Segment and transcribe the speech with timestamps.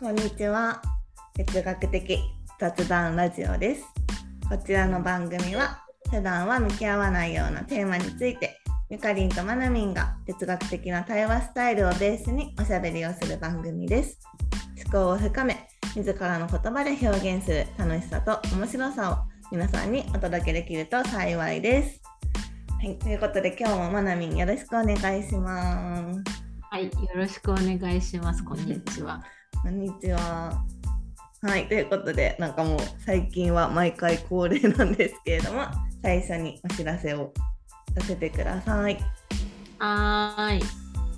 [0.00, 0.80] こんにちは。
[1.34, 2.18] 哲学的
[2.58, 3.84] 雑談ラジオです。
[4.48, 8.56] こちらの番組は普段は向き合わないようなテーマについて
[8.88, 14.18] ゆかりんとまなみんが哲学的な対話スタイルをベースにおしゃべりをする番組です。
[14.82, 22.00] 思考を深め、自らの言葉で表現する楽しさと面白さを皆さんにお届けできると幸いです。
[22.78, 26.22] はい、ということで今日もまなみんよろしくお願いします。
[26.70, 28.42] はい、よろしくお願いします。
[28.42, 29.22] こんにちは。
[29.62, 30.64] こんにちは。
[31.42, 35.66] はい、ということで、なんかもう最近は毎回恒例なんですけれども、
[36.02, 37.34] 最初にお知らせを
[37.94, 38.98] させてください。
[39.78, 40.62] はーい、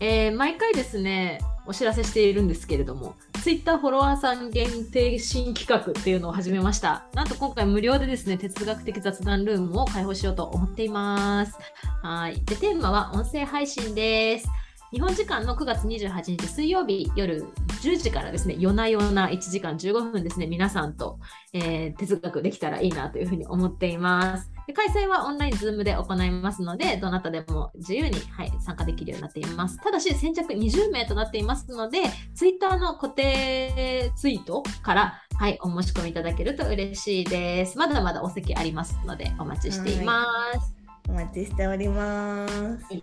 [0.00, 3.14] えー毎回ですね、お知らせしているんですけれども、
[3.45, 7.06] Twitter フォロワーさん限定新企画っていうのを始めました。
[7.14, 11.56] なんと今回無料でですね、哲学的雑談ルームを開放しようと思っています。
[12.02, 12.45] はい。
[12.45, 14.48] で、テーマは音声配信です。
[14.92, 17.47] 日本時間の9月28日水曜日夜
[17.83, 21.19] 10時からですね、夜な夜な1時間15分ですね、皆さんと、
[21.55, 24.53] えー哲学できたらいいなというふうに思っています。
[24.66, 29.78] で開催はオンライン、ズームで行いますので、どなたでも自由に、はい、参加できるようになっています。
[29.78, 32.03] ただし、先着20名となっていますので、
[32.34, 37.78] ツイッターの固定ツイートから、はい、お申し込みいただけると嬉しいです。
[37.78, 40.27] まだまだお席ありますので、お待ちしていま
[40.61, 40.75] す。
[41.09, 42.84] お待ちしております。
[42.84, 43.03] はい、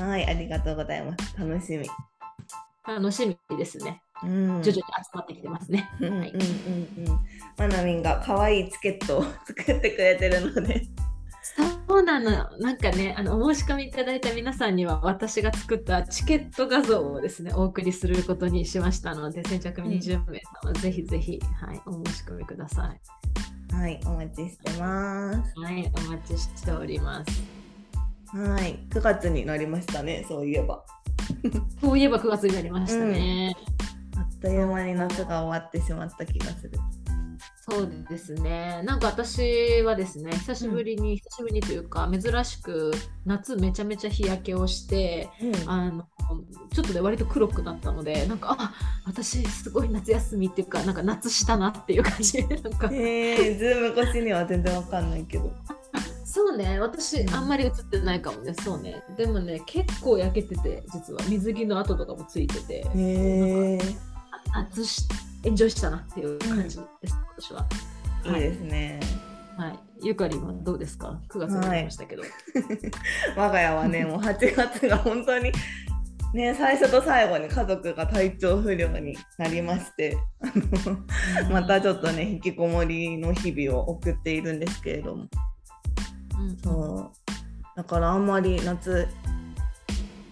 [0.00, 1.36] ありがとうございます。
[1.38, 1.88] 楽しみ。
[2.86, 4.02] 楽しみですね。
[4.22, 4.62] うん。
[4.62, 4.82] 徐々に集
[5.14, 5.88] まってきてますね。
[6.00, 7.20] はいうんうんうんうん。
[7.56, 10.82] まなみんが可愛いチケットを作ってくれてるので、
[11.88, 12.30] そうなの。
[12.58, 22.94] なんかね、あのお申し込みいただいた皆さんには私が作ったチケット画像をですね、お送りすることにしましたので、先着20名様、ぜひぜひ、はい、お申し込みくださ
[23.72, 25.52] はい、お待ちしてます。
[25.60, 25.64] い。
[25.64, 27.61] はい、お待ちしております。
[28.32, 30.84] はい、9月になりましたね、そういえば。
[31.80, 33.54] そういえば9月になりましたね。
[34.16, 36.78] あっという間に夏が終わってしまった気がする。
[37.68, 38.82] そうですね。
[38.84, 42.92] なんか私はですね、久しぶりに、久しぶりにというか、珍しく
[43.24, 46.08] 夏めちゃめちゃ日焼けをして、うんあの
[46.72, 48.72] ちょっとね割と黒くなったのでなんかあ
[49.04, 55.52] 私すごい夏休みっていうかなんか夏したなっていう感じでなんかえー、ズーム越しには全然わかんないけど。
[56.24, 58.54] そうね私あんまり映ってないかもね。
[58.54, 59.02] そうね。
[59.16, 61.20] でもね結構焼けてて実は。
[61.28, 62.74] 水着の跡とかもついてて。
[62.74, 63.78] へえ
[64.52, 65.02] あ夏し
[65.44, 67.66] エンジョイしたなっていう感じです、私は。
[68.24, 68.30] い。
[68.30, 69.00] いですね。
[69.58, 72.22] はい、ゆかりんはどうですか ?9 月になりましたけど。
[73.36, 75.52] 我が家はね、もう8月が本当に、
[76.32, 80.16] ね、最初と最後に家族が体調不良になりまして、
[81.50, 85.26] またちょっとね、引きこもりの日々を送っているんですけれども、
[86.42, 89.08] うん、そうだからあんまり夏、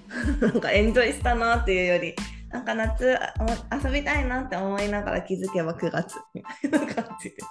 [0.41, 2.15] なんかエンジョイしたなっていうより、
[2.51, 3.35] なんか夏あ
[3.83, 7.47] 遊びたいなって思いながら気づけば9月みたいな感じです。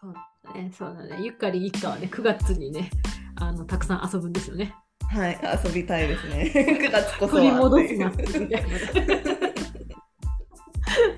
[0.00, 1.22] そうだね、そうだね。
[1.22, 2.90] ゆかり一家はね、9月にね、
[3.36, 4.74] あのたくさん遊ぶんですよね。
[5.10, 6.50] はい、遊びたいですね。
[6.54, 9.33] 9月こそは取り戻すなみたいな。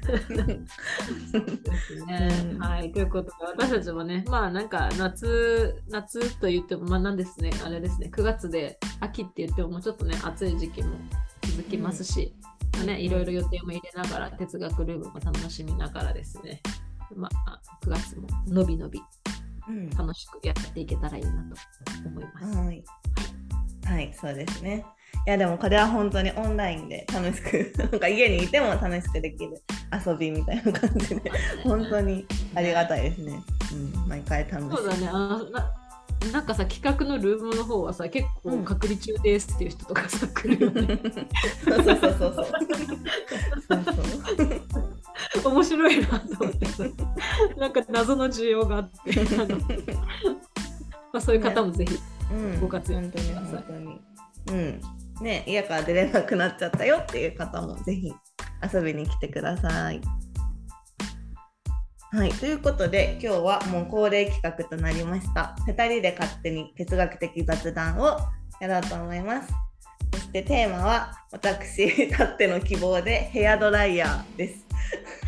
[0.07, 0.61] で
[1.77, 10.97] すねうんはい、ということで私たちもねまあなんか夏夏と言ってもまあなんですねあれですね9月で秋って言ってももうちょっとね暑い時期も
[11.43, 12.35] 続きますし、
[12.77, 16.61] まあね、いろいろ予定も入れながら哲学ルームも楽しみながらですね
[17.15, 19.01] まあ9月ものびのび
[19.69, 21.57] うん楽しくやっていけたらいいなと
[22.09, 22.57] 思います。
[22.57, 22.85] はい。
[23.85, 24.85] はい、そうですね。
[25.27, 29.61] いやでもこれは本当にオンラインで楽しく、なんか家にいても楽しくできる
[30.07, 31.33] 遊びみたいな感じで、
[31.65, 33.43] 本当にありがたいですね。
[33.73, 34.77] うん、毎回楽しい。
[34.77, 35.09] そうだね。
[35.09, 35.75] あのな
[36.33, 41.01] なんかさ企画のルームの方はさ結構隔離中ですっていう人とかさ、来るよね。
[41.65, 42.47] そうそうそうそうそう。
[45.43, 45.53] そう。
[45.53, 46.85] 面白いなと思ってさ
[47.57, 49.65] なんか謎の需要があって あの、ま
[51.15, 51.99] あ、そういう方もぜひ、
[52.33, 54.01] うん、ご活用本当にください本当に。
[54.49, 54.81] うん。
[55.21, 58.13] ね、家から出れなくなっちゃったよっていう方もぜひ
[58.73, 60.01] 遊びに来てください。
[62.13, 65.57] はい、ということで今日はもう恒例企画となりました。
[65.67, 68.19] 2人で勝手に哲学的雑談を
[68.61, 69.53] やろうと思います。
[70.13, 74.65] そしてテーマは私たっての希望でヘアドライヤーです。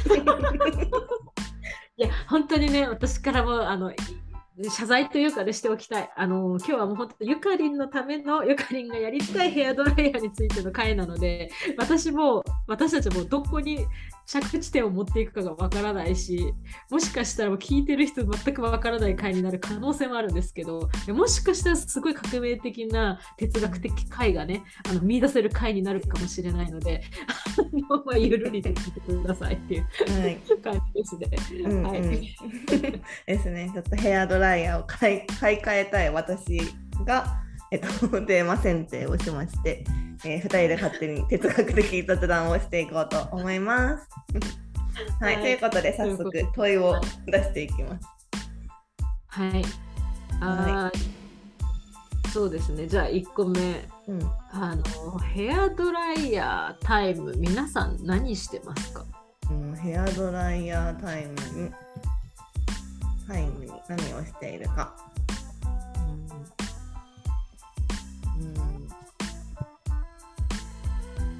[1.97, 3.93] いや本当にね私からもあの
[4.65, 6.11] 謝罪というかでしておきたい。
[6.17, 13.87] あの今日はもう本当ゆかりんのためのゆかりんがやりたいヘアドライヤーについての回なので私も私たちもどこに
[14.29, 16.53] 着地点を持っていくかがわからないし
[16.91, 27.03] もしかしたら聞いてる人全くわからない回になる可能性もあるんですけどもしかしたらすごい革命的な哲学的回がねあの見出せる回になるかもしれないので
[27.59, 29.83] あのまあゆるりと聞いてくださいっていう
[30.21, 30.39] はい。
[30.63, 31.63] 感じですね。
[31.65, 32.01] うんうんはい
[33.27, 33.71] ですね。
[33.73, 36.61] ちょっとヘアドライヤーを買い買い替えたい私
[37.05, 39.85] が、えっと、テーマ選定をしまして、
[40.25, 44.09] えー、2人で勝手に哲学的雑談をしていこうと思います。
[45.21, 48.09] はい、はいということで早速問いを出していきます。
[49.29, 49.65] はい。
[50.41, 51.19] あー
[52.31, 52.87] そうですね。
[52.87, 53.89] じゃあ1個目。
[54.07, 54.23] うん、
[54.53, 59.05] あのヘアドライヤータイム皆さん何してますか？
[59.51, 61.33] うん、ヘアドライヤータイム
[61.63, 61.71] に
[63.27, 64.95] タイムに何をしているか。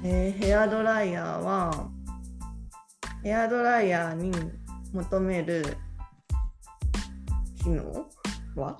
[0.03, 1.89] えーヘアドライヤーは
[3.21, 4.31] ヘアドライヤーに
[4.93, 5.75] 求める
[7.61, 8.07] 機能
[8.55, 8.79] は？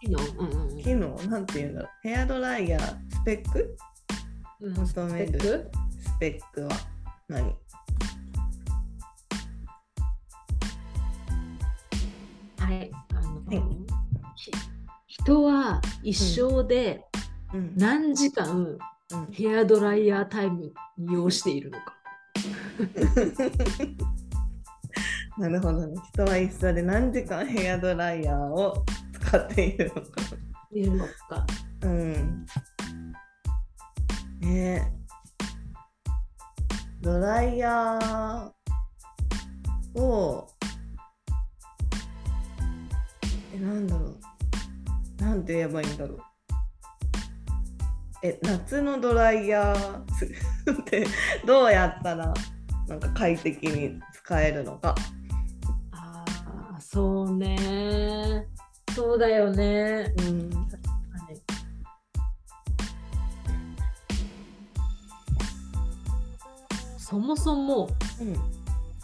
[0.00, 0.20] 機能？
[0.38, 1.16] うんうん機能？
[1.28, 1.90] なんていうんだろう。
[2.08, 3.76] ヘアドライヤースペック？
[4.60, 4.74] うん。
[4.74, 5.68] 求める
[6.00, 6.68] スペック？
[6.68, 6.76] は？
[7.28, 7.44] 何？
[7.44, 7.50] は
[12.72, 12.88] い。
[13.10, 13.60] あのはい。
[14.36, 14.52] ひ
[15.08, 17.04] 人は一生で
[17.52, 17.74] うん。
[17.76, 18.78] 何時間うん
[19.30, 21.84] ヘアドライヤータイムに要しているのか。
[25.38, 25.96] なるほどね。
[26.12, 30.08] 人は一緒で何時間ヘアドライヤーを使っているのか。
[30.72, 31.46] いるのか？
[31.82, 32.46] うん。
[34.40, 34.92] ねえ
[37.00, 38.50] ドライヤー
[40.00, 40.48] を、
[43.54, 44.18] え、なんだろう。
[45.22, 46.20] なんて言えばいいんだろう。
[48.24, 51.06] え、夏のドライヤーって
[51.44, 52.32] どうやったら
[52.86, 54.94] なんか快適に使えるのか。
[55.90, 56.24] あ
[56.76, 58.46] あ、そうね。
[58.94, 60.12] そうだよね。
[60.18, 60.50] うん。
[60.50, 60.66] は
[61.30, 61.42] い
[66.98, 67.90] そもそも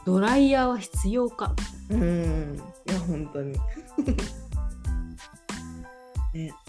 [0.07, 1.55] ドライヤーは必要か？
[1.91, 2.01] うん。
[2.01, 2.57] うん。
[2.89, 3.53] いや、本当に。
[6.33, 6.53] ね。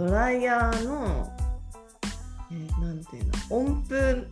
[0.00, 1.30] ドライヤーの、
[2.50, 4.24] えーなんていうの、温風、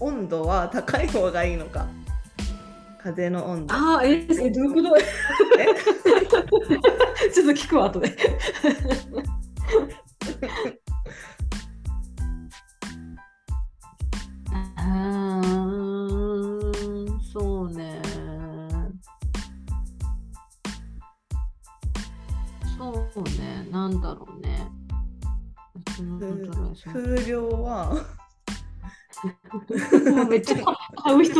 [0.00, 1.86] 温度は高い方がいいのか。
[3.00, 3.74] 風の温度。
[3.74, 4.90] ああ、え、え、どういうこと？
[7.32, 8.08] ちょっと聞くわ、後で。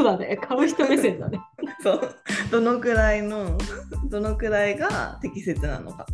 [0.05, 0.37] 買う人だね。
[0.37, 1.41] 買う人目線だね。
[1.83, 2.17] そう、
[2.51, 3.57] どのくらいの、
[4.11, 6.07] どのくらいが適切なのか。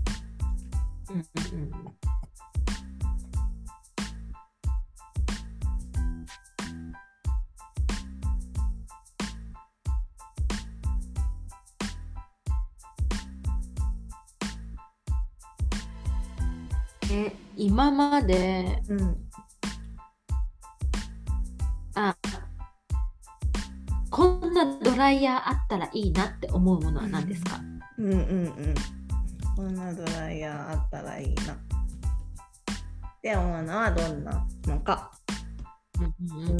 [1.10, 2.00] うんうんうん
[17.12, 19.29] え今までうん。
[24.50, 27.60] んなドライヤーあったらいいなって思うものは何ですか、
[27.98, 28.74] うんうんうん。
[29.56, 31.54] こんなドライヤーあったらいいな？
[31.54, 31.56] っ
[33.22, 35.12] て思うのはどんなのか。
[35.98, 36.58] うんうんうん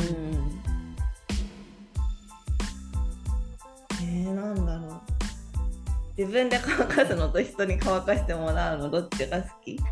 [4.03, 5.01] えー、なんだろう。
[6.17, 9.77] 自分で乾かすのと人に乾かしてもらうのどっちが好き？
[9.77, 9.83] ね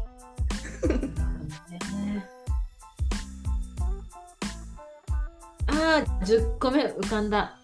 [5.67, 7.58] あー10個目浮かんだお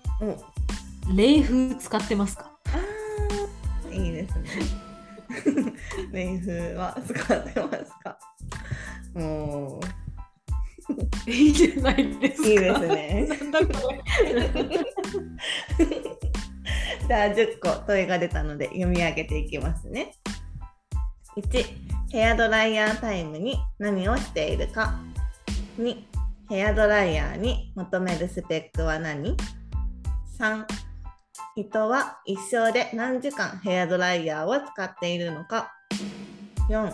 [1.14, 2.50] 冷風使ってますか？
[2.66, 4.50] あーいいですね。
[6.12, 8.18] 冷風は使ってますか？
[9.14, 9.80] も
[11.26, 13.26] いいじゃないですかういいですね。
[13.28, 14.02] なんだこれ
[17.06, 20.14] じゃあ10個問いが出たので読み上げていきますね。
[21.36, 21.64] 1、
[22.12, 24.94] ヘアドライヤータイムに何をしているか。
[25.78, 25.96] 2、
[26.48, 29.36] ヘアドライヤーに求めるスペックは何
[30.38, 30.64] ?3、
[31.56, 35.72] 人は一生で何時間ヘアドライヤーを使っているのか。
[36.68, 36.92] 4、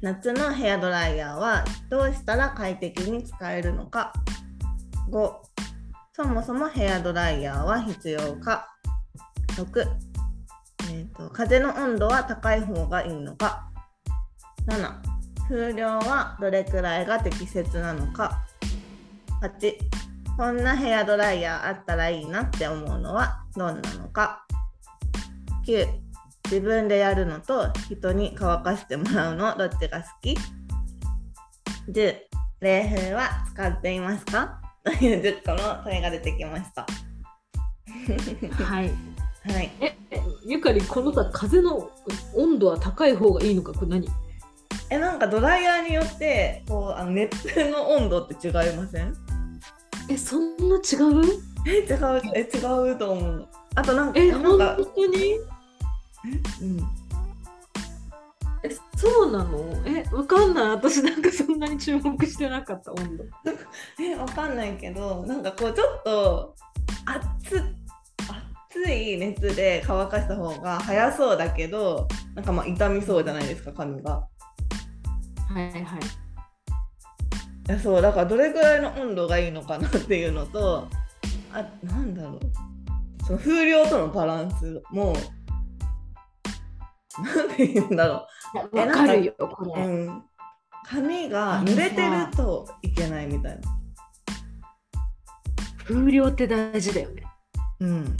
[0.00, 4.12] 夏のヘアドライヤーはどうしたら快適に使えるのか。
[5.10, 5.32] 5、
[6.12, 8.68] そもそもヘアドライヤーは必要か。
[9.56, 9.84] 6、
[10.90, 13.68] えーと、風の温度は高い方がいいのか。
[14.66, 14.94] 7、
[15.48, 18.44] 風量はどれくらいが適切なのか。
[19.42, 19.74] 8、
[20.38, 24.46] こんなヘアドライヤーあったらいいなって思うのはどんなのか。
[25.66, 25.84] 9
[26.44, 30.36] 自分でやるのと人に乾かしてもらうのどっちが好き
[31.90, 32.16] ？10
[32.60, 34.60] 冷風は使っていますか？
[34.84, 36.86] という10個の問いが出てきました。
[38.62, 38.92] はい。
[39.52, 39.70] はい。
[39.80, 41.90] え、えゆかり、このさ、風の
[42.36, 44.08] 温度は高い方がいいのか、これ何？
[44.90, 49.27] えなんかドライヤーによってこうあの熱風の温度って違いません？
[50.08, 51.22] え、そんな違う？
[51.66, 55.34] え違うえ違うと思うあとなんかえ、本なんか、当に？
[56.62, 56.78] うん、
[58.62, 59.58] え、そうなの？
[59.86, 60.68] え、わかんない。
[60.70, 63.24] 私なんかそんなに注目してなかった、温度。
[64.02, 66.54] えわかんないけどなんかこうちょっと
[67.06, 67.62] 熱
[68.76, 74.28] 熱い熱で乾かした方が早そうだけどなんかまあ傷みそうじゃないですか髪がは
[75.56, 75.82] いはい。
[77.76, 80.88] そうだからどれぐらいの温度がいいのかなっていうのと
[81.52, 82.40] あなんだろう。
[83.26, 85.14] その風量とのバランスも
[87.22, 88.26] なんて言うんだろ
[88.72, 89.84] わかるよ、こう、れ。
[89.84, 90.22] うん、
[90.86, 93.60] 髪が濡れてるといけないみたいな。
[95.84, 97.22] 風量って大事だよね。
[97.80, 98.16] うん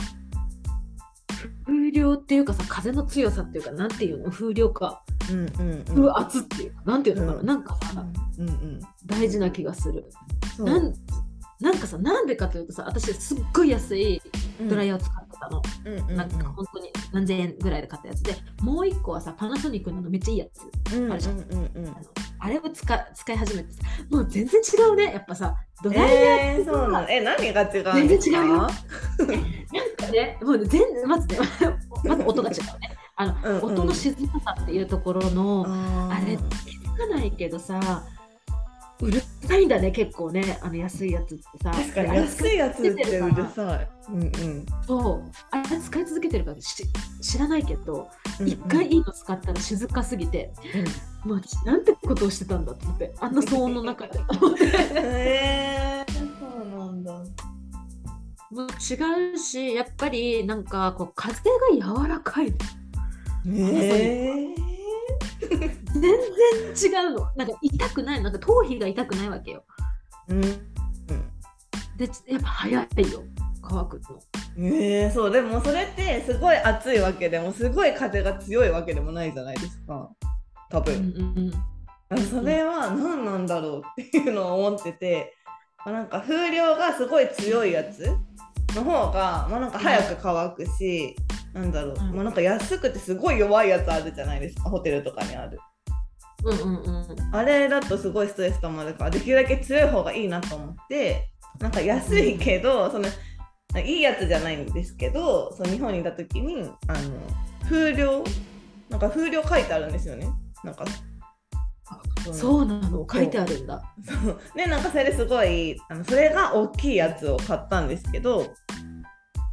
[1.68, 4.30] 風量っていうかさ、風の強さっていうか、なんていうの？
[4.30, 5.04] 風量か。
[5.30, 5.84] うんうんうん。
[5.84, 7.46] 風圧っていうか、なんていうのかな、うん。
[7.46, 8.06] なんかさ、
[8.38, 8.80] うんうん。
[9.04, 10.06] 大事な気がする。
[10.58, 10.94] なん
[11.60, 14.22] なんかさ、なんでかというとさ、私すっごい安い
[14.68, 15.62] ドライヤーを使ってたの。
[15.84, 16.16] うんうんうん。
[16.16, 20.96] なんか本当に何千円ぐらいで買ったやつで、もう一個はさ、パナソニックのめっちゃいいやつ。
[20.96, 21.40] うんうんあるじゃん。
[21.40, 21.96] あの
[22.40, 25.12] あれを使使い始めてさ、もう全然違うね。
[25.12, 27.10] やっぱさ、ドライヤーえー、ってさそうなの。
[27.10, 28.56] え何が違う全然違うよ。
[28.58, 28.68] なん
[29.96, 31.38] かね、もうね全然まずね、
[32.04, 32.96] まず音が違うね。
[33.16, 33.64] あの、うんうん。
[33.64, 36.40] 音の静かさっていうところの、ああれ気
[36.78, 38.04] づかないけどさ、
[39.00, 41.70] うるさいんだね、結構ね、あの安いやつってさ。
[41.70, 43.88] 確かに安いやつってうるさい。
[44.10, 46.84] うんうんそう、あれ使い続けてるからし
[47.20, 48.08] 知らないけど、
[48.40, 50.52] うん一、回いいの使ったら静かすぎて、
[51.24, 54.18] もう私なんてことをしてたんだと思って、あんな騒音の中で。
[54.18, 57.12] へえー、そうなんだ。
[58.50, 61.38] もう違うし、やっぱりなんかこう風
[61.78, 62.48] が柔らかい。
[62.48, 62.52] へ
[63.46, 64.67] え
[65.48, 65.60] 全
[66.00, 67.32] 然違うの。
[67.36, 69.64] なんか痛くない、なんか頭皮が痛くないわけよ。
[70.28, 70.42] うん
[71.96, 73.24] で、やっぱ早いよ、
[73.60, 74.00] 乾く
[74.56, 74.66] の。
[74.66, 80.10] へえそうでもそれってすごい暑いわけでもすごい風が強いわけでもないじゃないですか
[80.70, 80.98] 多うん分、う
[81.40, 81.52] ん
[82.10, 82.22] うん。
[82.24, 85.34] それは何なんだろうっていうのを思ってて
[85.84, 88.16] まあなんか風量がすごい強いやつ
[88.74, 91.16] の方が、まあ、なんか早く乾くし、
[91.52, 94.70] なんだろう、うんまあ、なんか安くてすごい弱いやつあるじゃないですか。
[94.70, 95.58] ホテルとかにある。
[96.44, 97.34] うんうんうん。
[97.34, 103.08] あれだとすごいストレス溜まるからできるだけ強い方がいいなと思ってなんか安いけど、その
[103.80, 107.00] いいやつじゃないんですけどその日本にいた時にあの
[107.64, 108.24] 風量？
[108.88, 110.28] なんか風量書いてあるんですよね。
[110.64, 110.84] なんか
[112.28, 113.82] うそうなの、書いてあるんだ。
[114.04, 114.40] そう。
[114.54, 118.54] でなんかそれですごいあのそれが大きいやつを買ったんですけど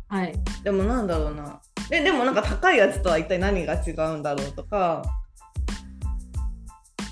[0.07, 0.33] はい。
[0.63, 5.03] でもなんだろうなででもなんか高いやつとは一体何が違うんだろうとか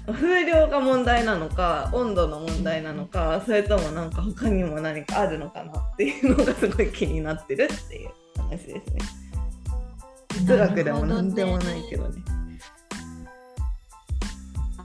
[0.05, 8.81] 風量が問題なのか温度の問題なのかそれともなんか他にも何かあるのかなっていうのがすごい気になってるっていう話ですね。
[10.27, 12.21] 哲学でも何でもないけどね。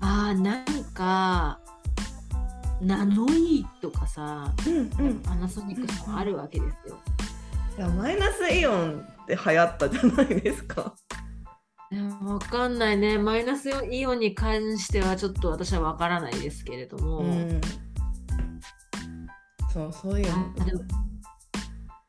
[0.00, 0.64] ああ、なん
[0.94, 1.58] か、
[2.80, 5.20] ナノイーとかさ、うんうん。
[5.20, 6.98] パナソニックもあるわけですよ。
[7.76, 10.94] いやマイナスイオンって流行ったじゃないですか。
[12.22, 13.18] わかんないね。
[13.18, 17.18] マイナスイオンに関してはちょっと私はわからないですけれども。
[17.18, 17.60] うん。
[19.72, 20.52] そうそういうの。
[20.60, 20.82] あでも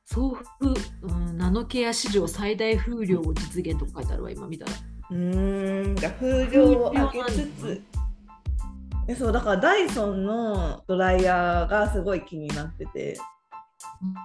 [0.06, 0.74] 送風、
[1.04, 4.72] うん、ナノケア史上最大風量を実現とか書いてあるわ、今見たら。
[5.12, 7.84] うーん、じゃあ風量を上げつつ。
[9.08, 13.18] えそうだからダイソンのドライヤーがすごい気になってて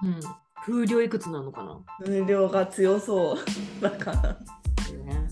[0.03, 0.19] うん、
[0.65, 3.37] 風量いくつなのかな、風量が強そう。
[3.79, 4.33] だから。
[5.03, 5.29] ね、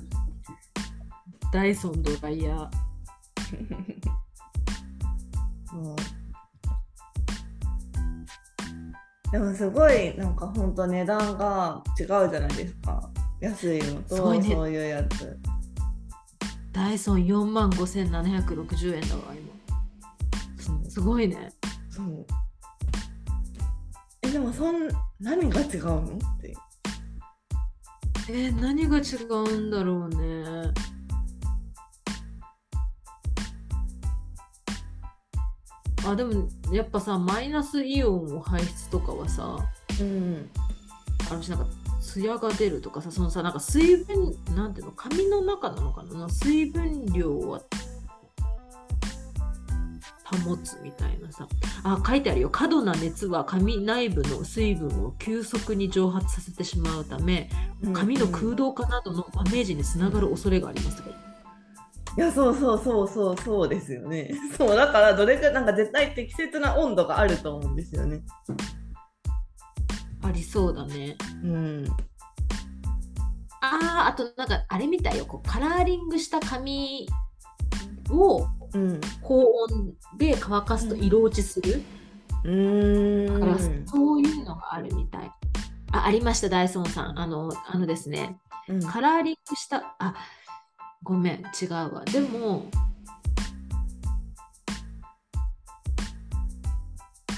[1.52, 2.56] ダイソンドライヤ。
[2.56, 2.70] ー。
[5.74, 5.96] うん。
[9.32, 13.10] でもすごいなんかほんと値段が違うじゃないですか。
[13.40, 15.36] 安いのとそういうやつ。
[16.72, 20.92] ダイソン4万5760円だわ、今。
[20.92, 21.52] すごいね。
[21.90, 22.24] そう。
[24.22, 24.88] えでもそん
[25.24, 26.01] 何が違うの？
[26.01, 26.53] って。
[28.30, 30.74] えー何が違うんだろうね。
[36.06, 39.58] あでもやっぱさマイナスイオンを排出とかはさ
[40.01, 40.50] うん。
[41.32, 41.65] あのなんか
[42.01, 47.62] ツヤが出るとかさそのさなんか水分なんていうの髪の中なのかな水分量は
[50.38, 51.48] 保つみたいなさ
[51.84, 57.50] あ書いてあるよ過度な熱は髪内部の水分を急速に蒸発させてしまうため
[57.94, 61.24] 髪の空洞化などのダメージにつながる恐れがありますとか
[62.16, 64.32] いやそうそうそうそうそうですよね。
[64.56, 68.22] そうだからどれかなんか絶対適切な温度があると思うんですよね。
[70.22, 71.88] ありそうだねうん。
[73.62, 77.08] あーあとなんかあれみたいよこうカラーリングした髪
[78.10, 79.01] をうん。
[79.22, 81.82] 高温で乾かすと色落ちする、
[82.44, 83.39] うーん。
[83.39, 85.32] だからそういうのがあるみたい。
[85.92, 87.20] あありました、ダイソンさん。
[87.20, 88.38] あのあのですね、
[88.68, 90.15] うんカラーリングした、あ
[91.03, 92.03] ごめん、違うわ。
[92.06, 92.65] でも、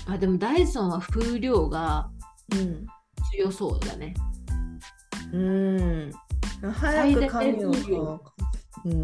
[0.08, 2.10] あでもダイソンは風量が
[2.54, 2.88] うん。
[3.32, 4.14] 強そうだね。
[5.34, 6.12] うん。
[6.72, 7.92] 早く髪をかす。
[8.86, 9.02] うん。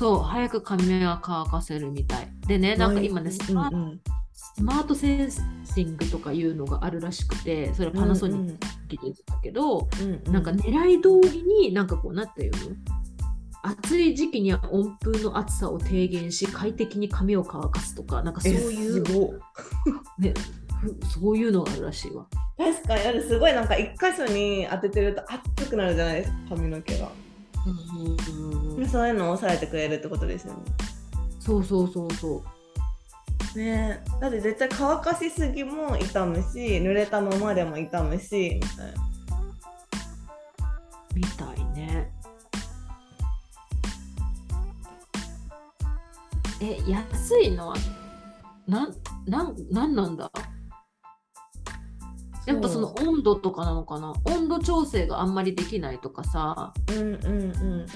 [0.00, 2.28] そう、早く髪が乾かせるみたい。
[2.46, 4.00] でね、なんか今ね、スマートうん
[4.32, 12.76] スマートセンシングとかいうのがあるらしくて、それはパナソニック技術だけど、うんうん、なんか狙い通りになんかこうなっていうの？
[13.62, 19.26] 暑い時期には温風の暑さを低減し快適に髪を乾かすとかなんかそうえいうすご。
[19.26, 19.32] い
[20.18, 20.32] ね、
[20.80, 22.26] ふそういうのがあるらしいわ。
[22.56, 23.06] 確かに。
[23.06, 27.12] あれすごいなんか一箇所に当ててると熱くなるじゃないですか髪の毛が。
[27.66, 30.60] うんそういうのを抑えてくれるってことですよね。
[31.38, 32.42] そうそうそうそ
[33.54, 33.58] う。
[33.58, 36.42] ねえだって絶対乾かしすぎも痛むし
[36.78, 38.92] 濡れたままでも痛むしみたいな。
[41.14, 42.10] みたいね。
[46.62, 47.76] え安いのは
[48.68, 48.94] なん
[49.26, 50.30] なんなんなんだ？
[52.46, 54.14] やっぱその温度とかなのかな？
[54.24, 56.72] 温度調整があんまりできないとかさ。
[56.88, 57.24] うんうんうんう
[57.84, 57.86] ん。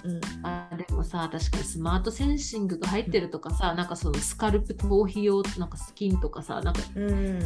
[0.42, 7.40] あでもさ確かにスマートセンシングが入ってるとかさなんかそのスカルプ頭皮用なんかスキンとかさなんかうん。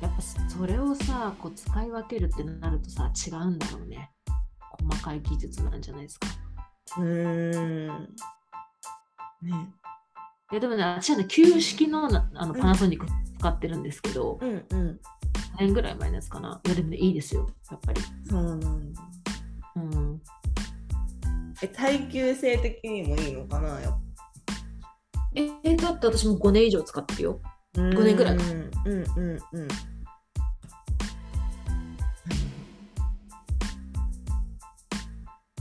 [0.00, 4.10] やっぱそれをさこう使い分けるってなるとさ違うんだろうね。
[4.88, 6.28] 細かい技術なんじゃないですか。
[6.98, 8.14] うーん。
[9.42, 9.74] ね。
[10.52, 13.06] いやでもね私はね旧式のなあのパナソニック
[13.38, 15.00] 使ってるんですけど、うんうん。
[15.58, 19.02] 5年ぐらい前のやつかないやでもねいいですよやっぱりそうなんだ。
[19.76, 20.22] うん
[21.60, 24.00] え耐久性的にもいいのかなやっ
[25.34, 27.40] ええだって私も5年以上使ってるよ
[27.74, 27.80] ぱ。
[27.80, 29.68] 5年ぐらいかうんうんうんうん。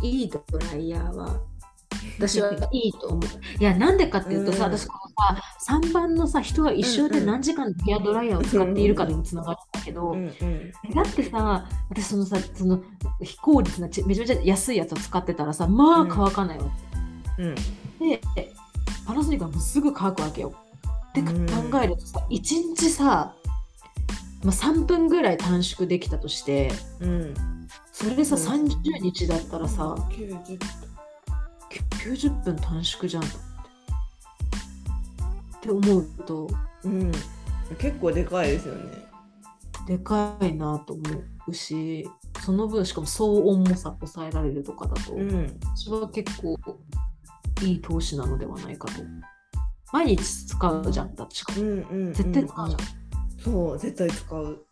[0.01, 1.39] いいドライヤーは
[2.17, 3.21] 私は いいと思う。
[3.59, 10.71] いや、なんでかっていうとさ、うん私このさ、3番のさ、人が一生で何時間ヘアドライヤーを使っているかにもつながるんだけど、うんうん。
[10.93, 12.81] だってさ、私そのさ、その
[13.21, 16.65] 非効率なちめちゃめちゃ安いやつを使ってたらさ、まあうん乾かないわ
[17.39, 17.55] うん。
[17.99, 18.05] け。
[18.35, 18.53] で、
[19.05, 20.53] パナソニックはもうすぐ乾くわけよ。
[21.09, 21.83] って考うん。
[21.83, 22.39] えるとさ、1
[22.75, 23.33] 日さ、
[24.43, 27.33] まあ、3分ぐらい短縮できたとして、うん。
[27.91, 28.65] それでさ、うん。
[28.65, 30.59] 30日だったらさ、90
[32.07, 33.23] 90分短縮じゃん
[35.57, 35.71] って。
[35.71, 36.49] 思うと
[36.83, 37.11] うん。
[37.77, 39.07] 結構でかいですよね。
[39.85, 41.03] でかいなと思
[41.47, 42.09] うし
[42.43, 45.59] その分しかも騒音もさ抑えられるとかだと、うん。
[45.75, 46.57] 私は結構
[47.61, 49.01] いい投資なのではないかと
[49.93, 52.13] 毎日使うじゃんだってしかもうんうんうんうん。
[52.13, 52.79] 絶対使うじゃん、
[53.41, 54.65] そう、絶対使う。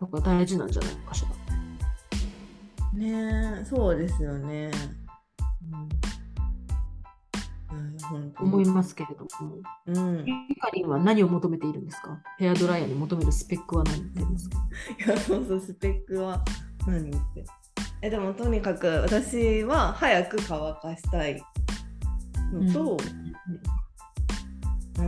[0.00, 4.70] だから大事なんじゃないかしら、ねえ、そうですよね。
[5.72, 6.07] うん
[8.40, 9.56] 思いますけれども。
[9.86, 9.90] う
[10.22, 10.28] ん。
[10.28, 12.20] いゆかりんは何を求めているんですか？
[12.38, 14.58] ヘアドライヤーに求めるスペックは何ですか？
[15.12, 16.42] や、そうそう、スペックは
[16.86, 17.44] 何って。
[18.02, 21.42] え、でもとにかく私は早く乾かしたい
[22.52, 22.96] のと、も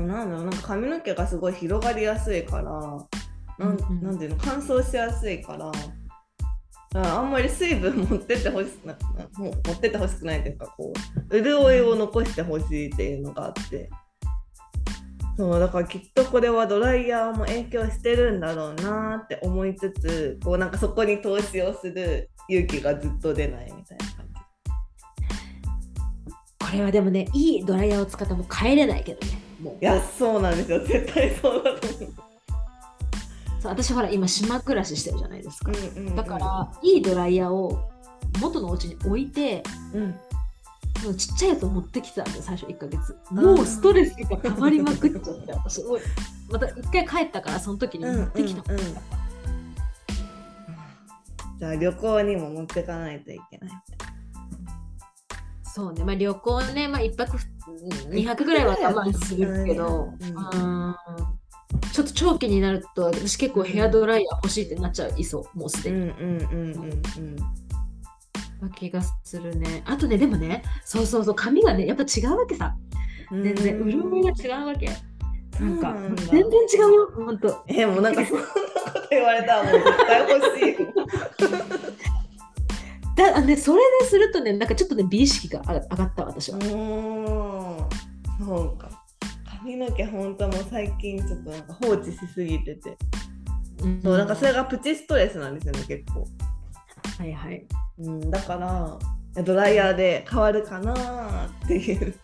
[0.03, 4.03] うなんだろう、なんか髪の毛がすごい広がりやすいから、なん。
[4.03, 5.71] なんていうの、乾燥しやすいから、
[6.95, 10.93] あんまり水分持ってってほしくななもう持ってってほしくないというかこ
[11.31, 13.89] う潤いを残してほしいっていうのがあって
[15.37, 24.31] そうだからきっとこれはドライヤーも影響してるんだろうなって思いつつこうなんかそこに投資をする勇気がずっと出ないみたいな感じ。
[26.59, 32.30] これはでもねいいドライヤーを使っても帰れないけどねもういやそうなんですよ絶対そうだと思う
[33.61, 36.17] そう私ほら今島暮らししてるじゃないですか、うんうんうん。
[36.17, 37.91] だからいいドライヤーを
[38.41, 39.63] 元のお家に置いて
[39.95, 40.15] うん。
[41.03, 43.17] そのちっちゃいやつを持ってきてたんで最初1ヶ月。
[43.31, 45.83] もうストレスが溜まりまくっちゃって私。
[46.51, 48.95] また一回帰ったからその時に持ってきた、うんうんうん。
[51.59, 53.71] じゃあ旅行にも持ってかないといけない。
[55.63, 57.39] そうね、まあ、旅行ね、まあ、1泊
[58.11, 60.27] 2泊ぐらいは我慢するけど、うん。
[60.27, 61.40] うん
[61.93, 67.37] ちょっと長期になると私結構ヘアドライヤー欲しいってなっちゃいそうもうすでに、うんうんうんうん。
[68.61, 69.83] な気がするね。
[69.87, 72.75] あとねでもねそうそうそう髪がねやっぱ違うわけさ。
[73.31, 73.43] うん。
[73.43, 73.91] 全然うん。
[73.91, 74.91] 潤いが違うわけ。
[75.61, 77.65] なんか全然違うよほんと。
[77.69, 78.55] えもうなんかそんなこ
[78.95, 80.69] と言われたらもう絶対欲しい。
[80.81, 80.93] よ。
[83.17, 86.59] だあねそれでするとねなんかちょっとね美意識が上がった私は。
[86.59, 87.89] う、ーん。
[88.47, 89.00] そうか。
[89.61, 92.97] 髪の毛ほんともう最近ちょっとなんか放置しすぎてて。
[93.83, 94.03] うん。
[94.03, 96.27] そうなんかそれがプチストレスなんですよね結構。
[97.19, 97.67] はいはい。
[97.99, 102.15] うん、だからドライヤーで変わるかなっていう。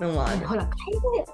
[0.00, 0.46] のもある。
[0.46, 1.26] ほら海外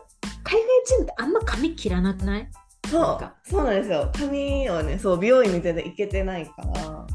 [0.43, 2.49] 海外チームってあんま髪切らなくない？
[2.91, 4.11] そうそうなんですよ。
[4.13, 7.07] 髪をねそう美容院みたいでいけてないから。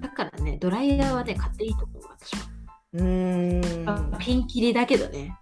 [0.00, 2.42] だからねドライヤーはね買っていいと思う私は、
[2.94, 3.88] うーん。
[3.88, 5.36] あピンキリだけどね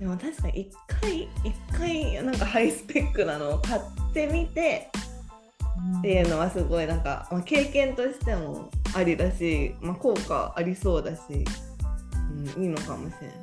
[0.00, 3.82] でも確かに一回一回なんかハイスペックなのを買っ
[4.14, 4.90] てみて
[5.98, 11.20] っていうのはすごいなんか、まあ、経験としてもありだし、まあ、効果ありそうだし、
[12.56, 13.36] うん、いいのかもしれない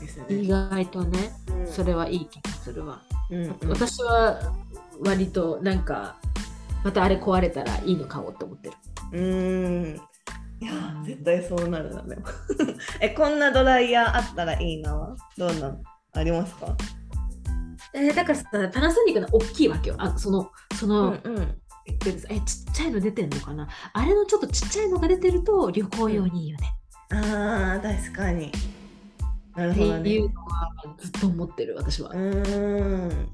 [0.00, 0.48] です意ね。
[0.48, 1.66] 外とねうん。
[1.66, 3.56] それはいい気がするわ、うんうん。
[3.68, 4.54] 私は
[5.00, 6.18] 割となんか
[6.84, 8.74] またあれ壊れたらいいの買おうと思ってる。
[9.12, 10.00] うーん
[10.60, 10.72] いや
[11.04, 12.22] 絶対そうなるなでも。
[13.00, 15.14] えこんなドライヤーあったらいいな。
[15.36, 15.76] どんな
[16.14, 16.74] ありますか？
[17.94, 19.96] えーだからさパナソニックの大きいわけよ。
[19.98, 21.60] あそのその、うんうん。
[21.86, 22.24] えちっ
[22.72, 23.68] ちゃいの出てんのかな？
[23.92, 26.74] あれのちょっとちっちゃいのが出てると旅行用にいいよね、
[27.10, 28.50] あー確かに。
[29.54, 30.10] なるってほどね。
[30.10, 33.28] いうのはずっと思ってる私は、うーん。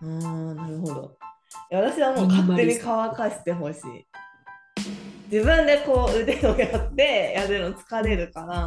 [0.00, 1.16] あーなるほど。
[1.72, 4.06] 私はもう勝手に乾かしてほしい
[5.30, 8.66] 自分でこう腕をやってやるの疲れるから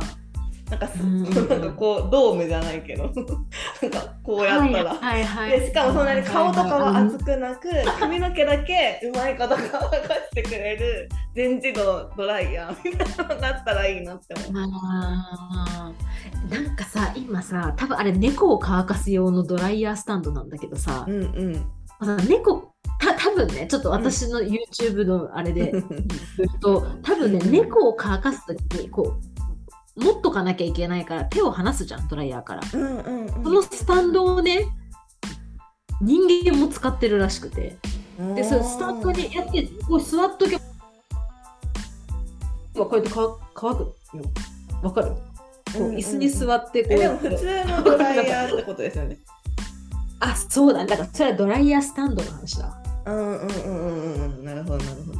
[0.69, 1.23] なんかす、うん。
[1.23, 3.05] なんかこうドームじゃないけど
[3.81, 7.69] なんかこうやったら、はいはいはいでしかもそんなに顔とかは熱熱くなく
[7.99, 14.69] 髪の毛だけうまいこと乾かしてくれる全自動ドライヤーみたいなのがあったらいいなって思う。
[16.49, 21.55] なんかさ今さ多分あれ猫を乾かす用のドライヤースタンドなんだけどさう、んうん。
[22.05, 25.85] さ猫た多分ねちょっと私の YouTube のあれで 言う
[26.59, 27.51] と多分ねうん。
[27.51, 29.17] 猫を乾かす時にこ
[29.97, 32.61] う持っとかなきゃいけないから手を離すじゃんドライヤーから。
[32.73, 33.43] うんうんうん。
[33.43, 34.65] そのスタンドをね
[36.01, 37.77] 人間も使ってるらしくて。
[38.35, 40.61] でそのスタンドにやってこう座っとけば
[42.85, 43.95] こうやって乾乾くよ
[44.83, 45.11] わかる？
[45.11, 45.17] こ
[45.75, 46.93] ううんうん椅子に座ってこう。
[46.93, 49.17] えでやっても普通のドライヤーってことですよね。
[50.19, 50.85] あそうだ。
[50.85, 52.77] だからそれはドライヤースタンドの話だ
[53.13, 55.19] うんうんうんうんうんなるほどなるほど。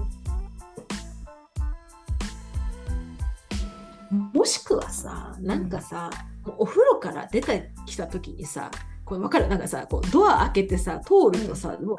[4.34, 6.10] もしくはさなんかさ、
[6.46, 8.72] もうお風呂から出てきた時にさ
[9.06, 9.48] これ分かる？
[9.48, 11.98] なんかさこうドア開けてさ通るとさ、もう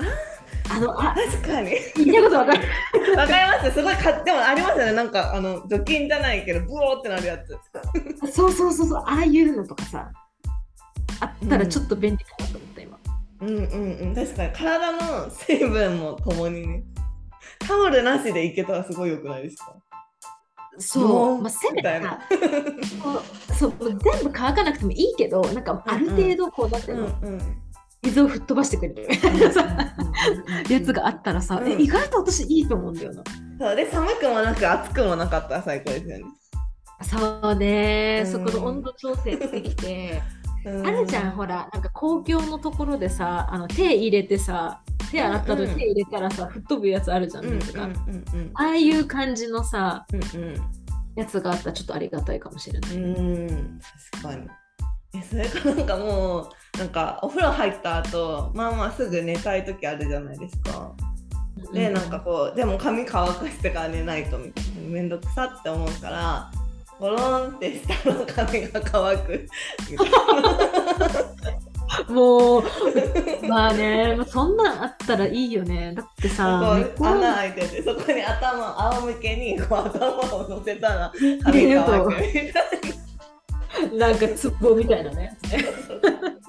[0.71, 1.73] あのあ確かに。
[1.97, 3.17] 言いたいこと分かる。
[3.17, 3.75] わかります。
[3.75, 4.93] すごいかでもありますよね。
[4.93, 7.59] なんかあの除菌じゃないけどブオーってなるやつ。
[8.33, 10.11] そうそうそうそうああいうのとかさ
[11.21, 12.70] あったらちょっと便利かなと思った今、
[13.41, 14.15] うんうんうん。
[14.15, 16.85] 確かに体の成分もともにね。
[17.59, 19.75] タオルなしでいけたらすごい良くないですか？
[20.79, 22.01] そう、まあ、せめて
[23.59, 27.41] そう全部乾かなくてもいいけどなんかある程度こうなんていうの、うん
[28.03, 29.09] 水を吹っ飛ばしてくれる。
[30.71, 33.23] やつがあったらさ、うんえ意外と私いいと思うんだよな。
[33.59, 33.77] そう。
[33.77, 36.25] で寒くもなく暑くもなかったら最高ですよね。
[37.03, 38.33] そうね、うん。
[38.33, 41.69] そこの温度調整できて、うんあるじゃんほら。
[41.73, 45.77] なんか公共のところでさあの手入れてさ手洗った後うんうん。
[45.77, 47.59] 手入れたらさ、吹っ飛ぶやつあるじゃん、うんう
[48.55, 50.55] ああいう感じのさうん
[51.17, 53.81] やつがあったらちょっとありがたいかもしれない、うん
[54.13, 54.49] 確かに。
[55.13, 60.93] えそれかなんかもうなんかお風呂入った後まあまあすぐ寝たい時あるじゃないですか。
[61.73, 64.89] でなんかこうでも髪乾かしてから寝ないとみたいな。
[64.89, 66.51] めんどくさって思うから
[67.01, 69.49] ゴロンって下の髪が乾く。
[72.09, 72.63] もう
[73.49, 75.95] まあねそんなんあったらいいよね。
[75.97, 76.61] だってさ
[77.01, 82.15] 穴開いててそこに頭仰向けにこう頭を乗せたら 髪乾くみ
[82.53, 85.37] たいなんかツボみたいなね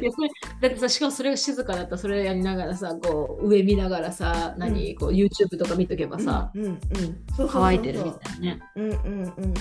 [0.00, 6.78] だってさしかもそれが静かだったらそれやりながらさこう上見ながらさ何、こう YouTube とか見とけばさ、うんうん。
[7.50, 8.60] 乾いてるみたいなね。
[8.76, 9.54] うんうんうん。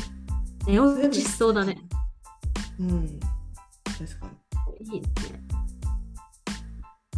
[0.67, 1.77] 寝落ちしそうだね。
[2.79, 3.19] うん。
[3.97, 4.27] 確か
[4.79, 5.07] いいね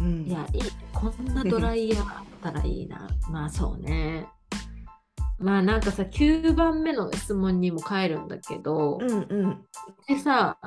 [0.00, 0.26] うん。
[0.26, 0.62] いやいい。
[0.92, 3.08] こんなドライヤーあったらいいな。
[3.28, 4.26] まあそうね。
[5.38, 9.14] まあなんかさ9番目の質問にも帰るんだけど、うんう
[9.46, 9.64] ん。
[10.06, 10.58] でさ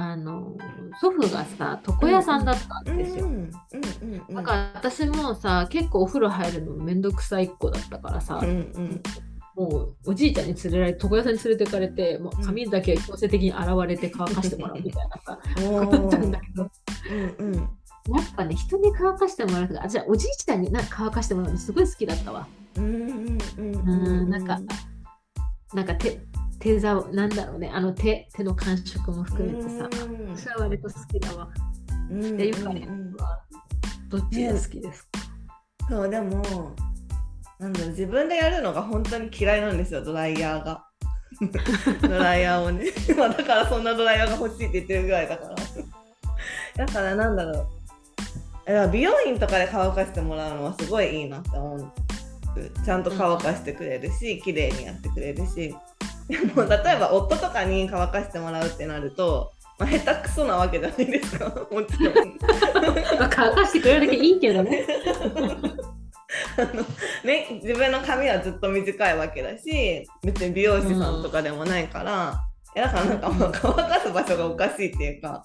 [0.00, 0.56] あの
[1.00, 3.28] 祖父がさ床屋さんだったんですよ、
[4.30, 9.02] だから私もさ結構お風呂入るのめんどくさいっ子だったからさ、うんうん。
[9.56, 16.70] もうおじいちゃんに連れられ床屋さんに連れてかれてもう髪だけ強制的に洗われて乾かしてもらうみたいなさおことだったんーだけど。
[17.38, 17.54] うんうん。
[17.56, 17.60] や
[18.22, 22.46] っぱね人に乾かしてもらうとかあじゃあおじいちゃんにな乾かしてもらうのすごい好きだったわ。
[22.76, 23.74] うんうんうん。
[23.88, 24.60] うんなんか
[25.74, 26.20] なんか手
[26.58, 29.88] 手ざなんだろうねあの手手の感触も含めてさ。
[30.06, 30.36] うん。
[30.36, 31.48] 私は割と好きだわ。
[32.10, 32.36] うん。
[32.36, 33.40] でゆかりうんは
[34.08, 35.08] どっちが好きですか、
[35.90, 36.74] そうでも
[37.58, 40.84] なんだろう自分でやるのが本当に嫌いなんですよドライヤーが。
[42.00, 42.86] ドライヤーをね。
[43.16, 45.48] まあだからそんなドライヤーが欲しいって言ってるぐらいだか
[46.76, 46.86] ら。
[46.86, 47.68] だからなんだろう。
[48.90, 51.92] 美容院とかで乾かしてもらうのはすごいいいなって思う。
[52.84, 55.74] ちゃんと乾かしてくれるし綺麗にやってくれるし
[56.28, 61.46] で も例えば夫とかに乾かしてもらうってなると、まあ、下手くそなわけじゃないですか。
[61.72, 62.14] もちろん。
[63.18, 64.86] まあ乾かしてくれるだけいいけどね。
[66.58, 66.84] あの
[67.24, 72.38] ね、自分の髪はずっと短いわけだし別に美容師さんとかでもないから、
[72.76, 75.42] いやだからなんかもう乾かす場所がおかしいっていうか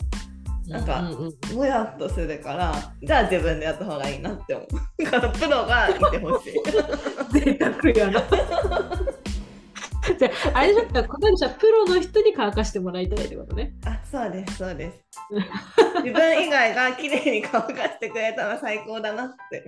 [0.67, 1.55] なんかうんうんうん。
[1.55, 5.03] もやっとするからじゃあ自分でやった方がいいなって思う。
[5.03, 6.53] だからプロがいてほしい。
[7.31, 8.23] 贅沢やな。
[10.19, 13.73] じゃあ、あれだったら、この人はプロの人に乾かしてもらいたいってことね。
[13.85, 14.99] あそうですそうです
[16.03, 19.65] 自分以外が綺麗に乾かしてくれたら最高だなって、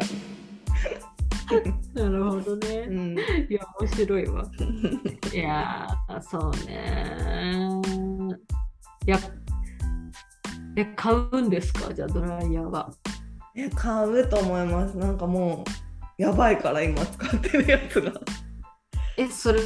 [1.94, 2.86] なるほどうね。
[2.88, 4.44] ん、いや、面白いわ。
[5.34, 7.80] いやー、そうね。
[9.06, 9.18] いや、
[10.76, 11.94] え、買うんですか？
[11.94, 12.92] じゃあ、ドライヤーは。
[13.56, 15.64] え買うと思いますなんかも
[16.20, 18.12] うやばいから今使ってるやつが
[19.18, 19.62] え、それ、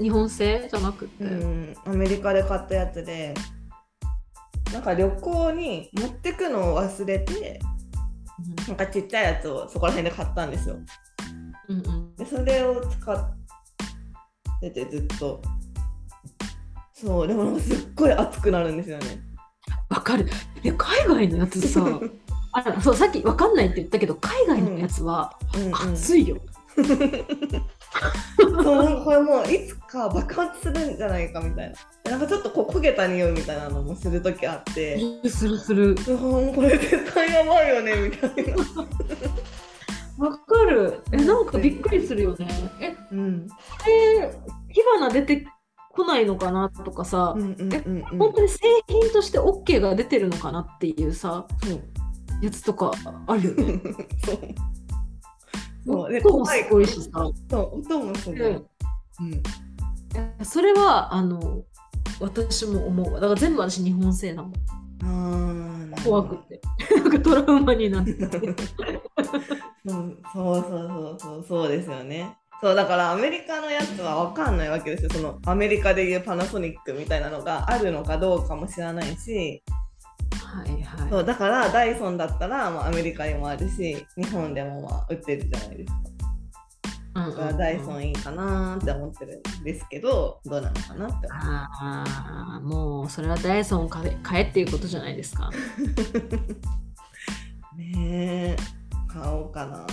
[0.00, 1.24] 日本製じゃなくて？
[1.24, 3.34] うん、アメリカで買ったやつで。
[4.72, 7.60] なんか旅行に持ってくのを忘れて
[8.66, 10.76] なんかちっちゃいやつをそこら辺で買ったんですよ。
[11.68, 12.16] うんうん。
[12.16, 13.38] でそれを使っ
[14.60, 15.42] ててずっと。
[16.94, 19.20] そうでもすっごい熱くなるんですよね。
[19.90, 20.26] わかる。
[20.62, 21.84] で、海外のやつさ、
[22.52, 26.38] あそうさっきわかんないって言ったけど、海外のやつはうん、うん、熱いよ。
[28.62, 31.72] そうこれもういつか爆発するんじゃないかみたい
[32.04, 32.10] な。
[32.12, 34.98] なんかちょっとこう焦げた匂いみたいなのもする時あって。
[35.28, 35.90] するする。
[35.90, 38.56] うんこれ絶対やばいよねみたいな。
[40.18, 41.02] わかる。
[41.12, 42.48] え、なんかびっくりするよね。
[42.80, 43.48] え、うん。
[43.88, 44.34] え
[44.68, 45.46] 火花出て
[45.90, 48.18] こないのかなとかさ、うんうんうんうん。
[48.18, 48.58] 本当に製
[48.88, 51.80] 品として OK が出てるのかなっていうさ、そう。
[52.42, 52.90] やつとか
[53.28, 53.80] あるよね。
[55.84, 57.10] そうで音もすごいしさ。
[57.50, 58.52] そう音もすごい、でう
[60.42, 61.62] ん、それは、あの、
[62.20, 63.20] 私も思うわ。
[63.20, 64.52] だから全部私日本製なの。
[65.04, 66.60] あ怖くて。
[66.96, 68.12] なんかトラウマになって。
[69.84, 79.64] そうそうそうそうそうそうですよねそうだからアメリカのやつは分かんないわけですよそのアメリカでいうパナソニックみたいなのがあるのかどうかも知らないし
[80.34, 81.10] はいはい。
[81.10, 86.02] そうだからダイソンだったら、まあ、アメリカにもあるし日本でもまあ売ってるじゃないですか
[87.14, 91.68] うんだからダイソンいいかなって思ってるんですけどどうなのかなって思あ
[92.56, 95.50] あ、もうそれはダイソンを買え買えっていうことじゃないですか。
[97.74, 98.56] う ねえ
[99.08, 99.86] 買おうかな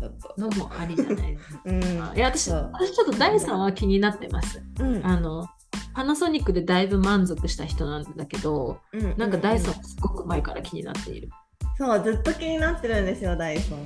[0.00, 1.60] ちょっとのもありじゃないですか。
[1.66, 1.82] うん
[2.16, 4.60] いや私私ちょっとダイソンは気になってます。
[4.80, 5.46] うんあの
[5.94, 11.30] パナソニックでだいぶ満足した人なんだけど、うんなんかダイソンうすごく前から気になっている。
[11.78, 13.78] そうずっと気になってるんですよダイソン、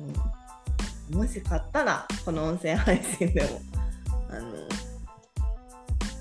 [0.00, 3.60] うんもし買ったらこの音声配信でも
[4.28, 4.52] あの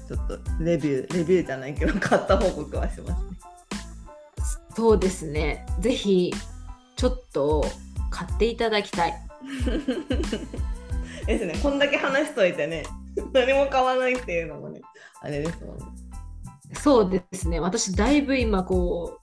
[0.08, 3.36] ちょっとレビューレビューじゃないけど買った報告はしますね
[4.76, 5.66] そうですね。
[5.80, 6.34] ぜひ
[6.98, 7.66] ちょっと
[8.10, 9.14] 買っていただきたい。
[11.26, 11.58] ですね。
[11.62, 12.84] こんだけ話しといてね。
[13.34, 14.82] 何も買わないっていうのもね
[15.22, 15.86] あれですもんね。
[16.74, 17.60] そうですね。
[17.60, 19.20] 私だいぶ今こ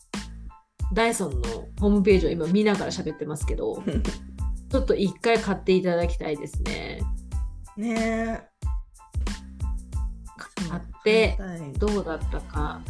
[0.90, 1.48] うダイソンの
[1.80, 3.82] ホームページを今見ながら喋ってますけど、
[4.70, 7.00] ちょっと一回買っていただきたいですね。
[7.76, 7.94] ね。
[7.98, 8.52] え
[10.70, 11.72] あってはい。
[11.74, 12.80] どうだったか。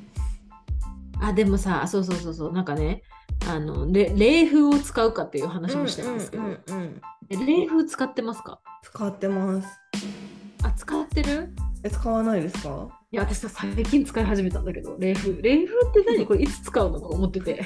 [1.20, 2.52] あでもさそうそうそうそう。
[2.52, 3.02] なんかね
[3.48, 8.60] あのれ冷風を使うかっていう話もしてるんですけど、うんうんうんうんえ冷風使ってますか？
[8.82, 9.68] 使ってます。
[10.62, 11.54] あ使ってる？
[11.84, 12.88] え使わないですか？
[13.12, 15.40] いや私さ最近使い始めたんだけど冷風。
[15.42, 16.26] 冷風って何？
[16.26, 17.62] これいつ使うのとか思ってて。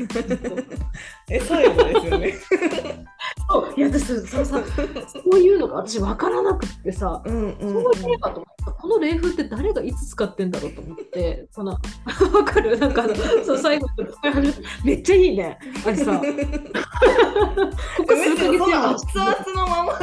[1.30, 2.34] え最後ですよね。
[3.48, 3.74] そう。
[3.76, 4.62] いや私そそのさ
[5.06, 7.82] そういうのが私分からなくってさうんうん、うん。
[7.94, 11.78] そういえばと思ったこの冷風って誰がいつ使ってんだろうと思ってこの
[12.32, 12.76] 分かる？
[12.78, 13.04] なんか
[13.46, 14.60] そう最後に使い始めた。
[14.84, 15.58] めっちゃいいね。
[15.86, 16.20] あれさ。
[16.20, 19.98] ここ数ヶ月熱々のまま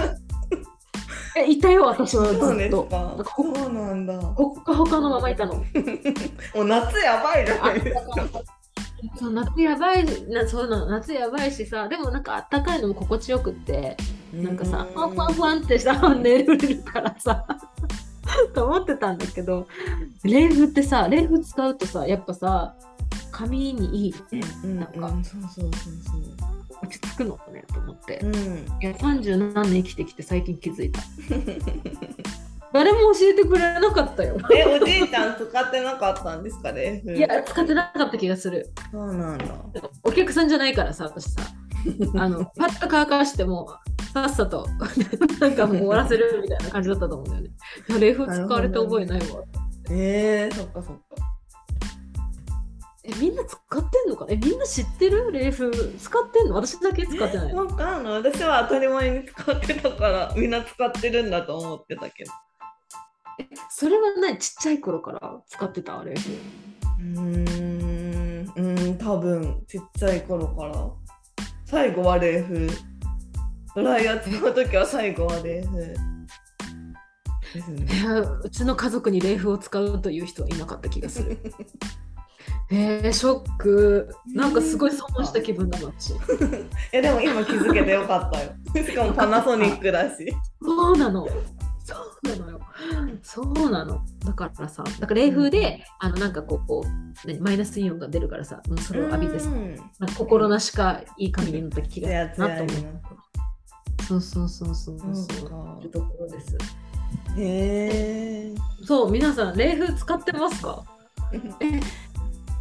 [1.38, 3.16] えいたよ私はずっそうですとか。
[3.24, 4.14] こそうなんだ。
[4.14, 5.54] もほっかほかのままいたの
[6.56, 8.42] う夏やばいじゃないですか。
[9.18, 13.96] そう夏やばいなそうなの夏やばいしさでもなんかあったかいのも心地よくって
[14.34, 17.46] なんかさファンファンファンってさ寝れるからさ
[18.56, 19.68] と思ってたんだけど
[20.24, 22.76] 冷風ってさ冷風使うとさやっぱさ
[23.32, 25.72] 髪にいいねうんなんかうん、そうそうそう
[26.84, 28.30] 落ち着くのねと思ってそう。
[28.30, 28.36] うん。
[28.36, 31.02] いや30何年生きてきて最近気づいた
[32.74, 37.02] 誰も教えてくれなかったよえおじいちゃん使ってなかったんですかね？
[37.06, 39.46] いや使ってなかった気がするそうなんだ。
[40.04, 41.42] お客さんじゃないからさ私さ
[42.18, 43.68] あのパッと乾かしても
[44.14, 44.68] さっさと
[45.40, 47.52] なんかもう終わらせるみたいな感じだったと思うんだよね
[48.00, 49.26] 冷風使われた覚えないわ
[49.92, 51.35] えー、そっかそっか。
[53.08, 55.32] えみんな使ってんのかえみんな知ってる？
[55.32, 56.56] 冷風使ってんの？
[56.56, 58.14] 私だけ使ってない わかんない。
[58.14, 62.32] 私は当たり前に使ってたからみんな使ってるんだと思ってたけど。
[63.70, 65.42] それは何ちっちゃい頃から？
[65.48, 66.04] 使ってた？
[66.04, 70.90] 冷風うーん、うーん、多分ちっちゃい頃から。
[71.66, 72.68] 最後は冷風。
[73.76, 75.94] ドライヤー使うときは最後は冷風。
[77.54, 77.86] ですね。
[78.44, 81.38] うちの家族に冷風を使うという人はいなかった気がする
[82.72, 86.16] えー、ショックなんかすごい損した気分だな私 い
[86.92, 88.52] やでも今気づけてよかったよ。
[88.84, 90.34] しかもパナソニックだし。
[90.62, 91.28] そうなの。
[91.84, 92.60] そうなのよ。
[93.22, 94.02] そうなの。
[94.26, 99.50] だからさ、だから冷風で、あのなんかこうこう何マイナスイオンが出るからさ、それを浴びてさ、
[100.18, 102.68] 心なしかいい髪になった気がなと思う。
[104.08, 105.16] そうそうそうそうそう。
[105.16, 106.58] そうかいうところです。
[107.38, 108.56] へえ。
[108.84, 110.84] そう、皆さん冷風使ってますか？
[111.60, 111.80] え、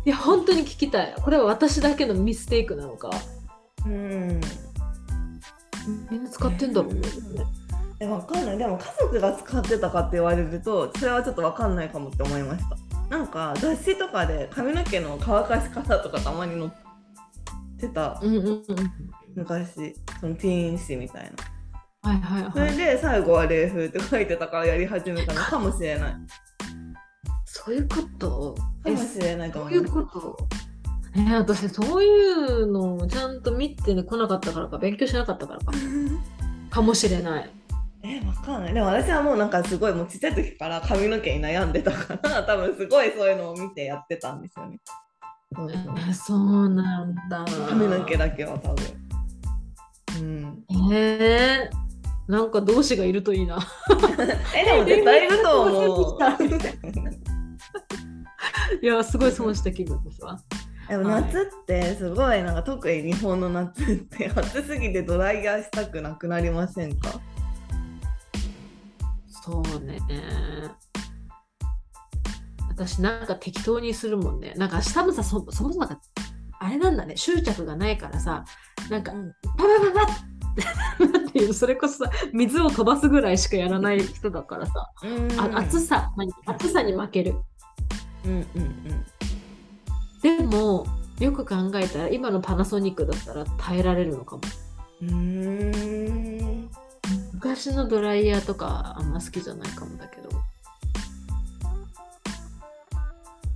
[0.05, 1.15] いや本当に聞きたい。
[1.21, 3.11] これは私だけのミステイクなのか、
[3.87, 4.41] うん。
[6.11, 7.01] みんな使ってんだろうね。
[8.01, 8.59] え、わかんない。
[8.59, 12.77] でも家族が使ってたかって言われると、それはちょっとわかんないかもって思いました。
[13.17, 16.71] なんか雑誌とかで髪の毛の乾かし方とかたまに載っ
[17.79, 18.65] てたうんうんうん。
[19.37, 21.31] 昔そのティーン誌みたい
[22.03, 22.71] なはいはいそはい。
[22.79, 26.15] れで最後は冷風って書いてたからやり始めたのかもしれない
[27.57, 28.57] そういうこと？
[28.83, 30.37] かもしれないとどうい思いうこと？
[31.17, 35.67] えー、私そういうのをちゃんと見て、ね、来なかったからか勉強しなかったからか。
[36.69, 37.51] かもしれない。
[38.03, 38.75] えわかんない。
[38.75, 44.81] でも私はもうなんかすごいもうちっちゃい時から髪の毛に悩んでたから 多分すごいそういうのを見てやってたんですよね。
[45.55, 45.71] そう
[46.13, 47.45] そうなんだ。
[47.69, 48.85] 髪の毛だけは多分。
[50.19, 50.65] うん。
[50.93, 53.59] えー、なんか同志がいるといいな。
[54.57, 56.19] えでも絶対いると思う
[58.83, 60.39] いやすごい損した気分ですわ。
[60.89, 67.21] でも夏ってすごいなんか特に日本の夏って 暑すぎてドライヤーしたくなくなりませんか？
[69.45, 69.99] そうね。
[72.69, 74.53] 私なんか適当にするもんね。
[74.57, 76.01] なんか寒さそそもそもなんか
[76.59, 78.45] あれなんだね執着がないからさ
[78.91, 84.73] なんかうんパパパパって いうのそれこそさ水を飛ばすぐらいしかやらない人だからさ、
[85.39, 87.37] あ暑さ何暑さに負ける。
[88.25, 89.05] うんうん
[90.23, 90.87] でも
[91.21, 94.43] よく考えたら今のパナソニックだったら耐えられるのかも。
[95.03, 96.71] うん
[97.35, 100.31] 昔のドライヤーとかあんま好きじゃないかもだけど。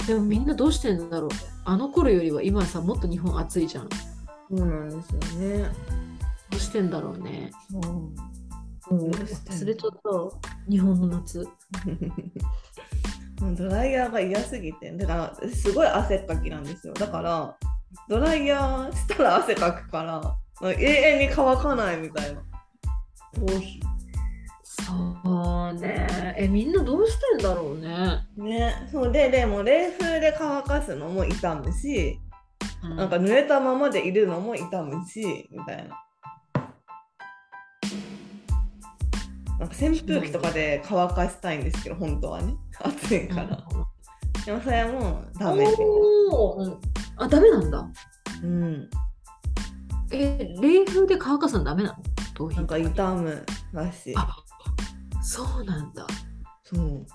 [0.07, 1.31] でもみんなどうしてんだろう
[1.65, 3.89] あの頃よりは今さもっと日本暑いじゃん。
[3.89, 3.97] ど
[4.57, 5.71] そうなんですよね
[6.53, 7.51] うしてんだろうね。
[8.91, 11.47] うん、忘れちゃった日本の夏。
[13.41, 14.91] ドライヤーが嫌すぎて。
[14.93, 16.95] だからすごい汗っかきなんですよ。
[16.95, 17.57] だから
[18.09, 20.37] ドライヤーしたら汗かくから
[20.73, 22.41] 永遠に乾かないみたいな。
[23.35, 23.81] 頭皮
[24.63, 26.35] そうね。
[26.37, 28.27] えみんなどうしてんだろうね。
[28.37, 28.89] ね。
[28.91, 32.19] そうででも冷風で乾かすのも痛むし
[32.83, 32.97] うん。
[32.97, 36.05] なんか濡れたままでいるのも痛むしみたいな。
[39.59, 43.65] なんか扇風機とかで乾かしたいんですけど本当はね暑いから、
[44.45, 46.77] でもそれはもうダメおー
[47.17, 47.89] あ、ダメなんだ。
[48.43, 48.91] うん
[50.11, 51.97] え、冷風で乾かすのダメなの？
[52.35, 54.37] 頭皮なんか痛むらしいあ
[55.23, 56.07] そうなんだ。
[56.65, 57.07] そう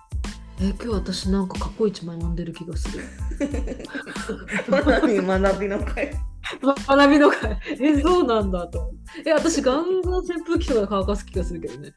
[0.62, 3.04] え、今日私なんか過去一枚飲んでる気がする。
[4.70, 6.14] 学び学びの会
[6.62, 7.58] 学びの会。
[7.80, 8.92] え、そうなんだと。
[9.26, 11.94] え、私ガンガン扇風機とかで乾かす気がするけどね。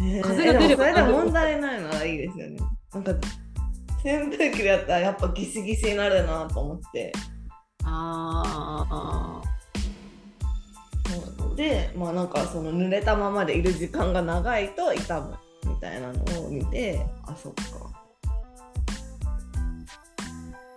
[0.00, 2.58] ね風が出ればそれで問題ないならいいですよね
[2.96, 3.12] なんか
[4.04, 7.12] 扇風機でやったらやっぱギシギシになるなと思って
[7.84, 9.42] あーあ
[11.56, 15.34] でまあなんかその濡れたままでいる時間が長いと痛む
[15.66, 17.96] みたいなのを見てあそっかー。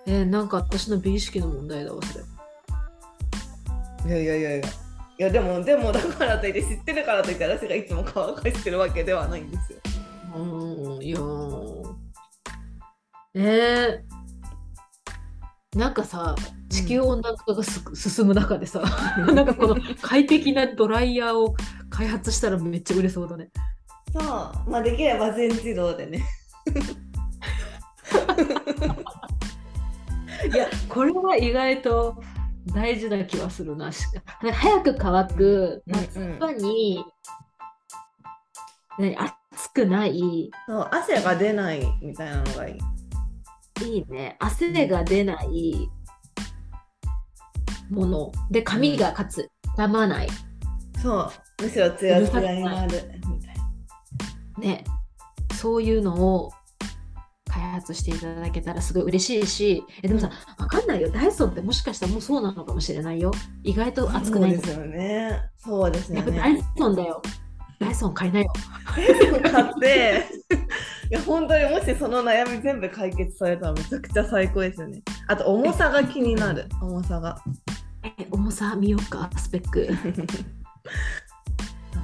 [0.08, 2.24] え、なんか私の美意識の問題だわ、それ。
[4.08, 4.72] いやいやいやいやい
[5.18, 9.80] やでもでもだからといって知ってるからといって私がいつも乾かしてるわけではないんですよ
[10.34, 11.79] うーん、いやー
[13.36, 16.36] えー、なんかさ、
[16.70, 18.82] 地球温暖化がす、 進む中でさ、
[19.18, 21.56] なんかこの快適なドライヤーを
[21.90, 23.52] 開発したらめっちゃ売れそうだね。
[24.12, 24.24] そう。
[24.70, 26.24] まあできれば全自動でね。
[30.52, 32.24] いや、これは意外と
[32.74, 33.92] 大事な気はするな。
[33.92, 34.06] し
[34.52, 37.06] 早く乾く夏場に、
[38.98, 39.34] 何暑
[39.74, 42.80] くない、そう汗が出ないみたいなのがいい
[43.86, 44.36] いいね。
[44.40, 45.90] 汗が出ない
[47.90, 48.32] もの。
[48.52, 50.30] で、髪がかつ、傷まない。
[51.02, 51.32] そう
[51.64, 53.56] むしろツヤツヤになるみたい
[54.60, 54.84] ね。
[55.54, 56.52] そういうのを
[57.50, 61.10] 開発していただけたらすごい嬉しいし、えでもさ、わかんないよ。
[61.10, 63.32] ダイソンってもしかしたらもうそうなのかもしれないよ。
[63.64, 67.22] 意外とな熱くないそうですよねそうですよやっぱダイねソンだよ。
[67.80, 68.54] ダイソン買いなよ。
[68.86, 70.26] 買って
[71.12, 77.38] いや本当にもしその悩み全部解決されたらめちゃくちゃ最高ですよねあと重さが気になる重さが
[78.04, 79.90] え、重さ見ようか、スペック。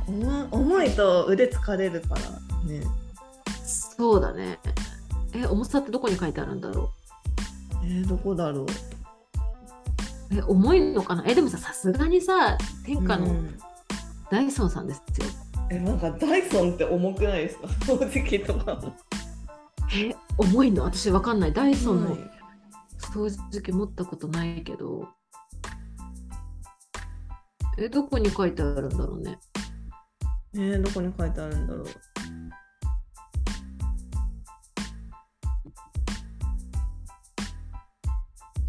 [0.07, 2.21] 重 重いと腕疲れるから
[2.69, 2.81] ね
[3.63, 4.59] そうだね。
[5.33, 6.91] え、重さってどこに書いてあるんだろ
[7.85, 8.67] えー、どこだろうう？
[10.31, 11.23] え、重いのかな？
[11.25, 13.57] え、でもさ、さすがにさ、天下のうん
[14.29, 15.27] ダイソンさんですよ。
[15.71, 17.67] えなんかダイソンって重くないですか？
[17.85, 18.93] 掃除機とかも
[19.93, 20.83] え、重いの？
[20.83, 21.53] 私わかんない。
[21.53, 22.19] ダイソンのはい
[22.99, 25.07] 掃除機持ったことないけど。
[27.77, 29.37] え、どこに書いてあるんだろうね。
[30.53, 31.85] えー、どこに書いてあるんだろう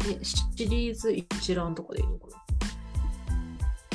[0.09, 2.46] え、シリーズ一覧とかでいいのかな？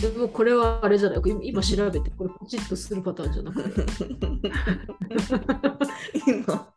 [0.03, 1.21] でもこれはあれじゃない？
[1.25, 3.87] 今今調べてこれポチッとするパターンじゃなくて
[6.27, 6.69] 今。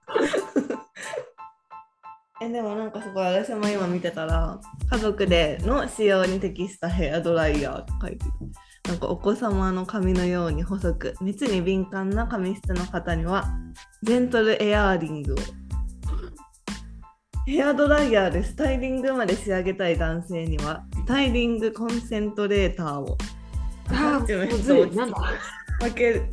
[2.42, 4.60] えでもなんかすごい私も今見てたら
[4.92, 8.26] 家族での使用に適したヘアドライヤーって書いて
[8.90, 13.46] なんかお子様の髪のように細く熱に敏感な髪質の方には
[14.04, 15.38] ジェントルエアーリングを
[17.46, 23.18] ヘアドライヤーでスタイリングまで仕上げたい男性にはスタイリングコンセントレーターを。
[23.90, 25.18] あアタッチメンー、トをなんだ。
[25.80, 26.24] 分ける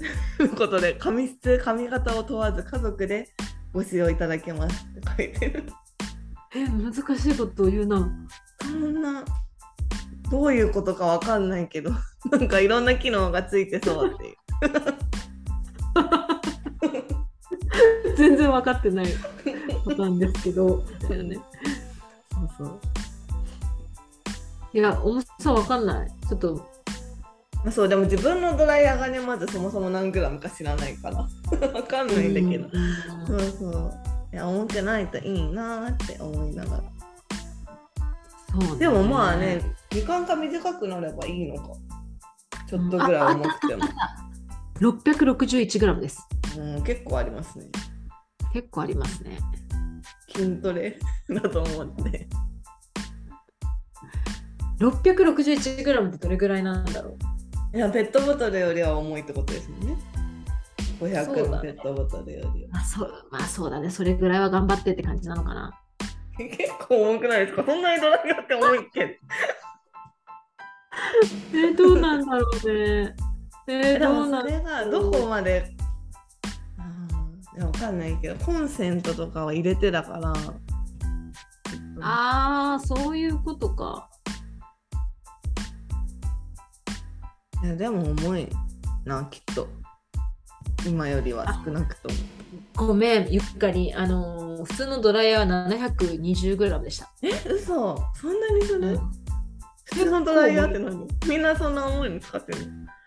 [0.56, 3.28] ことで髪質髪型を問わず家族で
[3.74, 5.64] ご使用いただけますって書いてる。
[6.54, 6.98] え、難し
[7.30, 8.10] いことを言うな。
[8.62, 9.24] そんな
[10.30, 11.90] どういうことかわかんないけど
[12.30, 14.36] なんかいろんな機能がついてそうっていう
[18.16, 19.06] 全然分かってない
[19.84, 20.84] パターンですけど。
[21.08, 21.38] だよね。
[22.58, 22.80] そうそう。
[24.72, 26.10] いや、重さ分かんない。
[26.28, 26.54] ちょっと、
[27.62, 31.18] まあそうでも自分のドライヤーがねまずそもそも何グラムか知らないから。
[31.68, 32.68] わかんないんだけど。
[32.72, 33.40] うんそう
[33.72, 33.92] そう。
[34.32, 36.82] いや重くないといいなーって思いながら。
[38.50, 38.78] そうね。
[38.78, 39.60] でもまあね
[39.90, 41.74] 時間が短くなればいいのか。
[42.68, 43.84] ちょっとぐらい重くても、
[44.82, 46.26] 661g です。
[46.58, 47.66] うん、結構ありますね
[48.52, 49.38] 結構ありますね。
[50.34, 50.98] 筋トレ
[51.30, 52.28] だと思って。
[54.80, 57.16] 661g ってどれぐらいなんだろ
[57.72, 57.76] う？
[57.76, 59.96] いや、ペットボトルよりは重いってことですよね。
[61.00, 62.70] 500そうだねのペットボトルよりは。
[62.72, 63.88] まあそうまあそうだね。
[63.88, 65.72] それぐらいは頑張ってって感じなのかな。
[66.36, 66.56] 結
[66.88, 67.64] 構重くないですか？
[67.64, 69.20] そんなにドライヤーって重いっけ？
[71.54, 73.14] えー、どうなんだろうね。
[73.68, 75.74] えー、でもそれがどこまで。
[76.78, 80.32] あーいやわかんないけど、コンセントとかは入れてだから。
[82.00, 84.08] ああ、そういうことか。
[87.62, 88.48] いや、でも重い
[89.04, 89.68] な、きっと。
[90.86, 92.14] 今よりは少なくとも。
[92.74, 97.10] ごめん、ゆっかり、あのー普通のドライヤーは 720g でした。
[97.22, 99.22] え、嘘そんなにする、うん
[99.84, 101.06] 普通のドライヤーって何？
[101.28, 103.01] みんなそんな思いに使ってるあえじゃ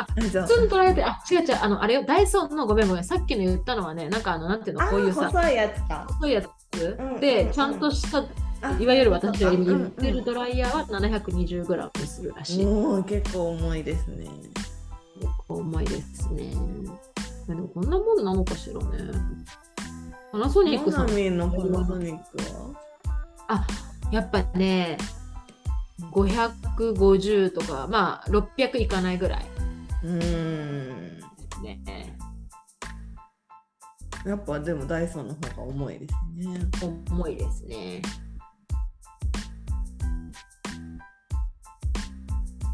[0.00, 6.06] あ普通のドライヤーって、あ、違う違う、あの、あれよ、ダイソンのごめんごめん、さっきの言ったのはね、なんかあの、なんていうの、こういうさ、あ細いやつか。
[6.08, 6.48] 細いやつ
[6.98, 8.24] うんうんで、うんちゃんとした、
[8.62, 12.64] あいわゆる私が言ってうんるドライヤーは 720g するらしい。
[12.64, 14.26] もう結構重いですね。
[15.20, 16.52] 結構重いですね。
[17.48, 19.12] でもこんなもんなのかしらね。
[20.30, 22.74] パナソニックさん、のパナソニックは？
[23.48, 23.66] あ
[24.12, 24.96] やっぱね、
[26.12, 29.44] 550とか、まあ600いかないぐらい
[30.02, 31.20] うーん。
[31.62, 32.16] ね。
[34.26, 36.14] やっぱでもダイソンの方が重いです
[36.48, 36.58] ね。
[37.10, 38.02] 重いですね。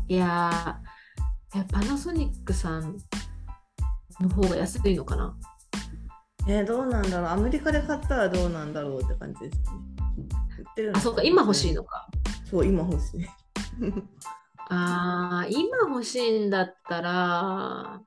[0.09, 0.81] いや
[1.73, 2.97] パナソニックさん
[4.21, 5.37] の方が安いのかな？
[6.49, 9.65] えーどうなんだろうアメリカで買ったらどうなんだろうって感じですね。
[10.59, 12.09] 売ってるのあ、そうか、今欲しいのか。
[12.49, 13.27] そう、今欲しい。
[14.69, 18.03] あー、今欲しいんだったら、ま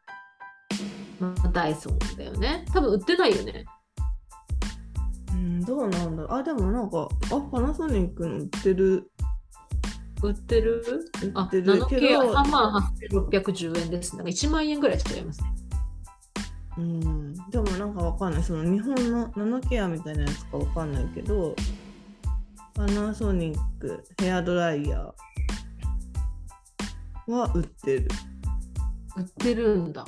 [1.44, 2.66] あ、ダイソンだよね。
[2.74, 3.66] 多分売ってないよね。
[5.32, 9.10] うん、どうなんだろうあ、でもなんか、あ、パナソニックの売ってる。
[10.22, 10.84] 売ってる？
[11.34, 12.92] あ売っ、てナノるけケアど、3万
[13.32, 14.18] 8610円です。
[14.18, 15.54] なんか1万円ぐらい違いますね。
[16.78, 18.44] うん、でもなんかわかんない。
[18.44, 21.56] その日本のナノケアみたいなやつかわかんないけど、
[22.74, 25.12] パナソニックヘアドライヤー
[27.30, 28.08] は売ってる。
[29.18, 30.06] 売ってるんだ。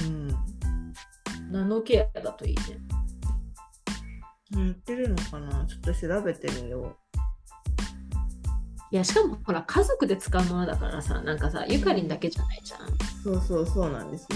[0.00, 0.28] うん。
[1.50, 2.62] ナノケアだといいね。
[4.56, 5.66] 売ってるのかな？
[5.66, 6.96] ちょっと調べてみよ
[8.90, 12.80] いや、しかもほら、家族で使うものだからさ、なんかさ、ゆかりんだけじゃないじゃん。
[12.88, 12.92] う。
[13.24, 14.28] そうそうそうなんですよ。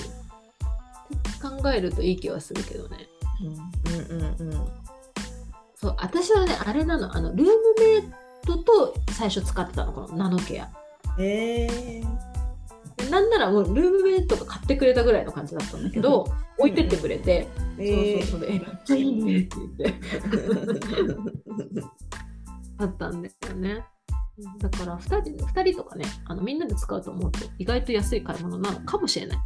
[1.41, 3.07] 考えるといい気はするけどね。
[3.41, 4.69] うんうんうんうん。
[5.77, 8.13] そう、私はね、あれなの、あの、ルームメイ
[8.45, 10.69] トと最初使ってたの、このナノケア。
[11.19, 12.03] えー、
[12.97, 16.27] でなんならもうルームメイトが買ってくれたぐらいの感じだったんだけど、
[16.59, 17.49] 置いてってくれて、
[17.79, 21.85] えそうそうそうで、え、めっちゃいいねって言って、ー、
[22.79, 23.85] あったんですよね。
[24.59, 29.39] だから2人、二人とかね、あのみんなで使うと思うと、意外と安い買い物なのかもしれない。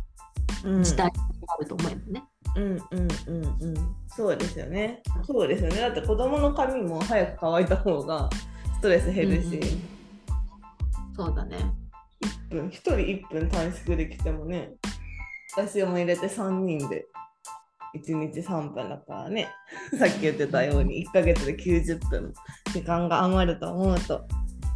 [0.65, 1.13] うん時代に
[1.47, 2.25] なると思えばね。
[2.55, 2.79] うんうん
[3.27, 3.97] うんうん。
[4.09, 5.03] そうですよね。
[5.25, 5.81] そうですよね。
[5.81, 8.29] だって子供の髪も早く乾いた方が
[8.75, 9.92] ストレス減るし、うんうん
[11.17, 11.59] そうだね。
[12.51, 14.73] うん、1人1分短縮できてもね、
[15.57, 17.07] 私も入れて3人で
[17.97, 19.49] 1日3分だからね、
[19.99, 22.33] さっき言ってたように1ヶ月で90分
[22.73, 24.25] 時間が余ると思うと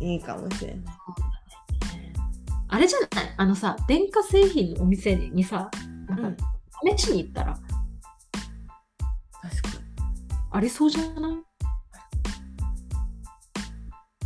[0.01, 0.95] いいかもしれない。
[2.69, 3.35] あれじゃない？
[3.37, 5.71] あのさ、電化製品のお店にさ、
[6.09, 6.45] なんか
[6.99, 7.65] 試しに行ったら、確
[9.63, 9.69] か
[10.51, 11.33] ありそうじゃない？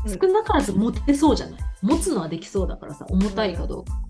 [0.07, 0.19] うん。
[0.21, 1.61] 少なからず持てそうじゃない？
[1.83, 4.01] 持つのはできそうだからさ、重たいかどうかに。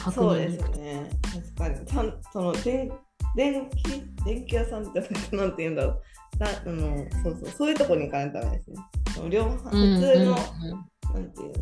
[0.00, 1.10] 確そうですね。
[1.56, 1.86] 確かに。
[1.86, 2.90] ちゃんその電
[3.36, 5.00] 電気電気屋さんって
[5.36, 6.02] なんて言うんだろう。
[6.38, 8.76] だあのそうそうそういうとこに行かないとダメですね。
[9.30, 10.34] 量販普通の、うんうんうん
[11.14, 11.54] なんていうの？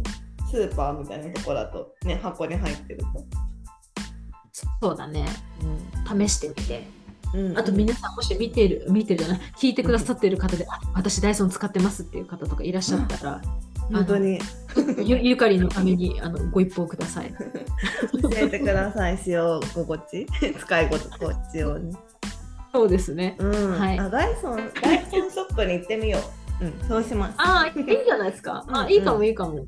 [0.48, 3.06] スーパーみたいなとこだとね箱に入ってると。
[4.80, 5.26] そうだね。
[6.06, 7.00] 試してみて。
[7.32, 13.40] うんあと皆さんもし見てる、見てるじゃない、聞いてくださってる方で、あ私ダイソン使ってますっていう方とかいらっしゃったら、
[13.92, 14.38] 本当に
[15.04, 17.34] ゆゆかりのためにあのご一報ください。
[18.22, 19.18] 教えてください。
[19.18, 20.26] 使用心地
[20.58, 21.92] 使い心地をね。
[22.72, 23.36] そうですね。
[23.38, 23.78] うん。
[23.78, 26.18] はいあダイソンダイソンショップに行ってみよ
[26.60, 26.64] う。
[26.64, 26.88] うん。
[26.88, 27.34] そうします。
[27.38, 28.64] ああ、いいんじゃないですか。
[28.68, 29.66] あうんいいかも、いいかも。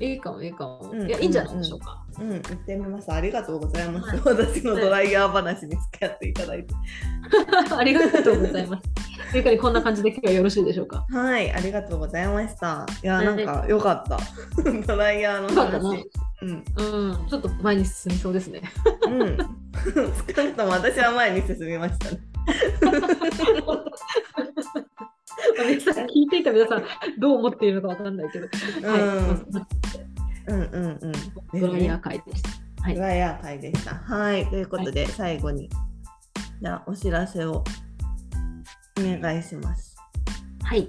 [0.00, 0.90] いいかも、いいかも。
[0.92, 2.04] うんいや、いいんじゃないでしょうか。
[2.20, 3.12] うん、行ってみます。
[3.12, 4.08] ありがとうございます。
[4.08, 6.74] はい私のドライヤー話に付き合っていただいて。
[7.76, 8.82] ありがとうございます。
[9.34, 11.04] ゆかり、こんな感じで今日はよろしいでしょうか？
[11.10, 12.86] はい、ありがとうございました。
[13.02, 14.18] いや、はいなんか良かった。
[14.86, 16.10] ドライヤーの話。
[16.42, 16.50] うん。
[16.50, 18.62] うん、ちょっと前に進みそうですね。
[19.06, 19.36] うん。
[19.36, 22.20] 少なくとも私は前に進みましたね。
[25.68, 26.84] 皆さん聞いていた皆さん、
[27.18, 28.48] どう思っているのかわかんないけど、
[28.88, 29.00] はい、
[30.48, 30.98] うんうん
[31.52, 31.60] うん。
[31.60, 32.48] ドライヤー会でした。
[32.82, 33.94] はいドライヤー会でした。
[33.94, 35.68] はい、ということで、最後に、
[36.60, 37.64] じゃあお知らせを
[38.98, 39.96] お願いします。
[40.64, 40.88] はい。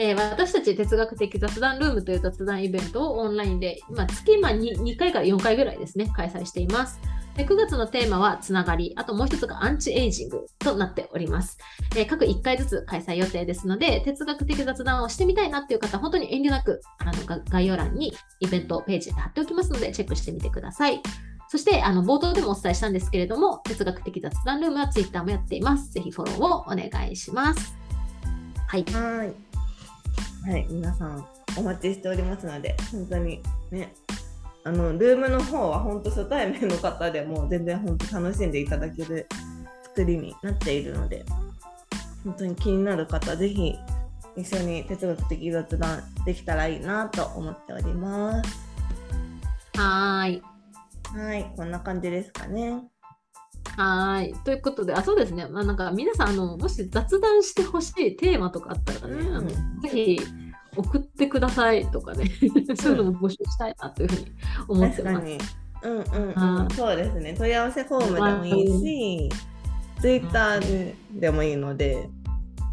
[0.00, 7.00] えー私たち哲学的雑談ルームという雑談イベントをオンラインで、まあ、月まあ 2, 2回から4回ぐらいですね、開催しています。
[7.38, 11.56] で9月のテーマはつながり、あともう一つがアンチエイジングとなっております。
[11.96, 21.00] えー各1回ずつ開催予定ですので、哲学的雑談をしてみたいなっていう方、本当に遠慮なくあのが概要欄にイベントページで貼っておきますので、チェックしてみてください。
[21.48, 25.92] そしてあの冒頭でもお伝えしたんですけれども、哲学的雑談ルームは Twitter もやっています。
[25.92, 27.76] ぜひフォローをお願いします。
[28.66, 28.84] はい。
[28.84, 29.32] はい。
[30.50, 31.24] はい、皆さん
[31.56, 33.94] お待ちしておりますので、本当にね、
[34.68, 39.26] あのルームの方は本当初対面の方でも全然本当楽しんでいただける
[39.82, 41.24] 作りになっているので、
[42.22, 43.74] 本当に気になる方、ぜひ
[44.36, 48.58] 一緒に哲学的雑談できたらいいなと思っております。
[49.78, 50.42] はーい。
[51.16, 52.82] はい、こんな感じですかね。
[53.74, 54.34] はーい。
[54.44, 55.46] ということで、あ、そうですね。
[55.46, 60.20] まあ、なんか皆さん、あの、もし雑談してほしいテーマとかあったらね、うんあのぜひ
[60.78, 62.30] 送ってくださいとかね、
[62.80, 64.32] そういうのも募集したいなというふうに
[64.68, 65.14] 思ってます。
[65.14, 65.38] 確かに。
[65.80, 67.34] うんうんうん、はいそうですね。
[67.34, 69.30] 問い合わせフォームでもいいし、
[70.00, 72.08] ツイッターでもいいので、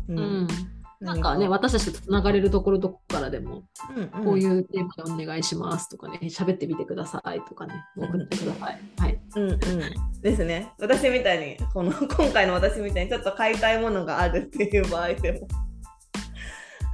[0.07, 0.47] ううん。
[1.01, 3.63] なんかね、私たちとつながれるところどこからでも、
[3.95, 8.79] うんうん、こういうテーマでお願いしますとかね、喋ってみてくださいとかね、送ってください。
[8.97, 9.19] はい。
[9.35, 9.59] うんうん、
[10.21, 10.71] ですね。
[10.79, 15.47] 私みたいに、この今回の私みたいにちょっと買いたいものがあるっていう場合でも、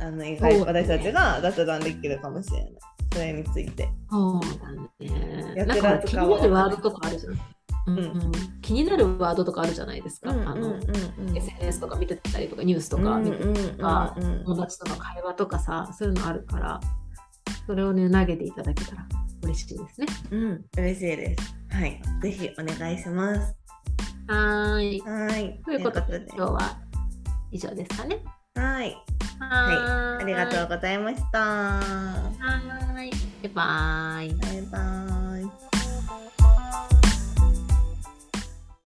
[0.02, 2.72] あの意外と私たちが雑談できるかもしれない。
[3.14, 3.88] それについて。
[4.10, 5.54] そうだね。
[5.56, 7.40] 役なんか立つかは気になるワードとかあるじゃん。
[7.88, 10.32] うんううん、気になるワードとかあるじゃないですか。
[10.32, 10.80] あの
[11.36, 16.80] SNS とか見てたりとか、ニュースとか見てとか、友達との会話とかさ、そういうのあるから、
[17.66, 19.08] それをね、投げていただけたら
[19.44, 20.08] 嬉しいですね。
[20.32, 21.56] うん、嬉しいです。
[21.72, 23.56] はい、ぜひお願いします。
[24.28, 25.02] はーい。
[25.02, 26.80] はい、ということで、今日は
[27.52, 28.24] 以上ですかね。
[28.56, 28.96] はい、
[29.40, 30.24] はーい。
[30.24, 31.40] ありがとうございました。
[31.40, 33.12] はーい。
[33.12, 34.34] バイバーイ。
[34.36, 34.78] バイバ
[35.18, 35.21] イ